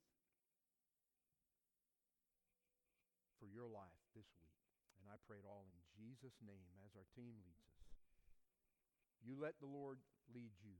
for 3.38 3.48
your 3.48 3.68
life 3.70 3.96
this 4.12 4.28
week. 4.42 4.60
And 5.00 5.08
I 5.08 5.16
pray 5.24 5.40
it 5.40 5.48
all 5.48 5.64
in 5.64 5.80
Jesus' 5.96 6.36
name 6.44 6.76
as 6.84 6.92
our 6.92 7.08
team 7.16 7.40
leads 7.40 7.64
us. 7.72 7.88
You 9.24 9.36
let 9.40 9.56
the 9.60 9.68
Lord 9.68 9.98
lead 10.34 10.52
you. 10.64 10.76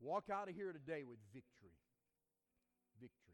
Walk 0.00 0.30
out 0.30 0.48
of 0.48 0.54
here 0.54 0.72
today 0.72 1.04
with 1.06 1.18
victory. 1.30 1.78
Victory. 2.98 3.31